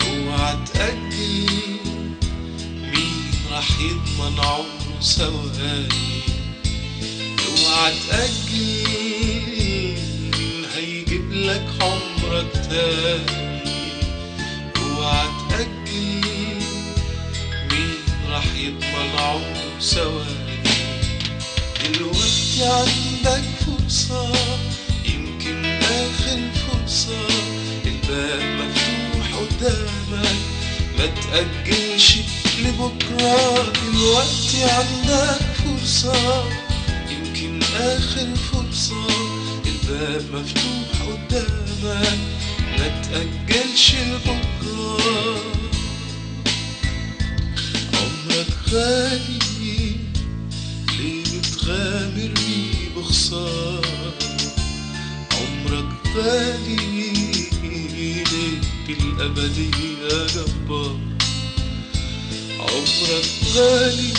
اوعى 0.02 0.58
تأجل 0.74 1.48
مين 2.82 3.32
راح 3.52 3.68
يضمن 3.80 4.40
عمره 4.40 5.00
ثواني 5.02 6.22
اوعى 7.48 7.94
تأجل 8.10 9.33
لك 11.44 11.68
عمرك 11.82 12.52
تاني. 12.70 13.64
اوعى 14.78 15.28
تأجل 15.50 16.22
مين 17.72 17.98
راح 18.30 18.46
يضمن 18.56 19.10
عمره 19.18 19.80
ثواني. 19.82 20.64
دلوقتي 21.84 22.64
عندك 22.64 23.44
فرصة 23.66 24.32
يمكن 25.06 25.66
آخر 25.82 26.40
فرصة. 26.68 27.28
الباب 27.86 28.42
مفتوح 28.60 29.28
قدامك 29.40 30.36
ما 30.98 31.06
تأجلش 31.06 32.18
لبكرة. 32.60 33.72
دلوقتي 33.84 34.64
عندك 34.64 35.42
فرصة 35.64 36.44
يمكن 37.10 37.64
آخر 37.64 38.28
فرصة. 38.36 39.23
الباب 39.90 40.24
مفتوح 40.34 41.02
قدامك 41.02 42.18
ما 42.80 43.02
تأجلش 43.02 43.96
لبكرة 43.96 45.42
عمرك 47.94 48.48
غالي 48.72 49.40
ليه 50.98 51.24
بتغامر 51.40 52.34
بيه 52.36 52.90
بخسارة 52.98 54.14
عمرك 55.32 55.92
غالي 56.16 57.04
بالأبدية 58.88 60.28
جبار 60.36 60.98
عمرك 62.60 63.30
غالي 63.56 64.14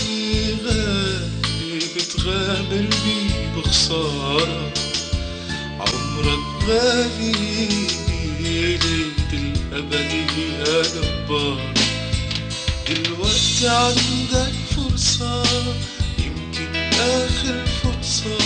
غالي 0.64 1.78
بتغامر 1.96 2.88
بيه 3.04 3.52
بخسارة 3.56 4.72
عمرك 6.24 6.68
غالي 6.68 7.32
ليه 8.40 8.78
بالأبدية 9.30 10.82
جبار 10.82 11.74
دلوقتي 12.88 13.68
عندك 13.68 14.52
فرصة 14.76 15.42
يمكن 16.18 16.76
آخر 17.00 17.64
فرصة 17.82 18.38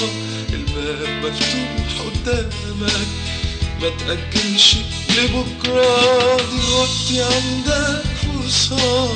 الباب 0.52 1.24
مفتوح 1.24 2.06
قدامك 2.06 3.06
ما 3.82 3.88
تأجلش 3.88 4.76
لبكرة 5.18 6.36
دلوقتي 6.36 7.22
عندك 7.22 8.02
فرصة 8.22 9.08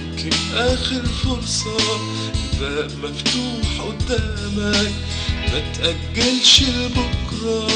يمكن 0.00 0.36
آخر 0.56 1.02
فرصة 1.24 1.76
الباب 2.54 2.90
مفتوح 3.04 3.80
قدامك 3.86 4.92
ما 5.54 5.60
تأجلش 5.60 6.62
لبكرة. 6.62 7.66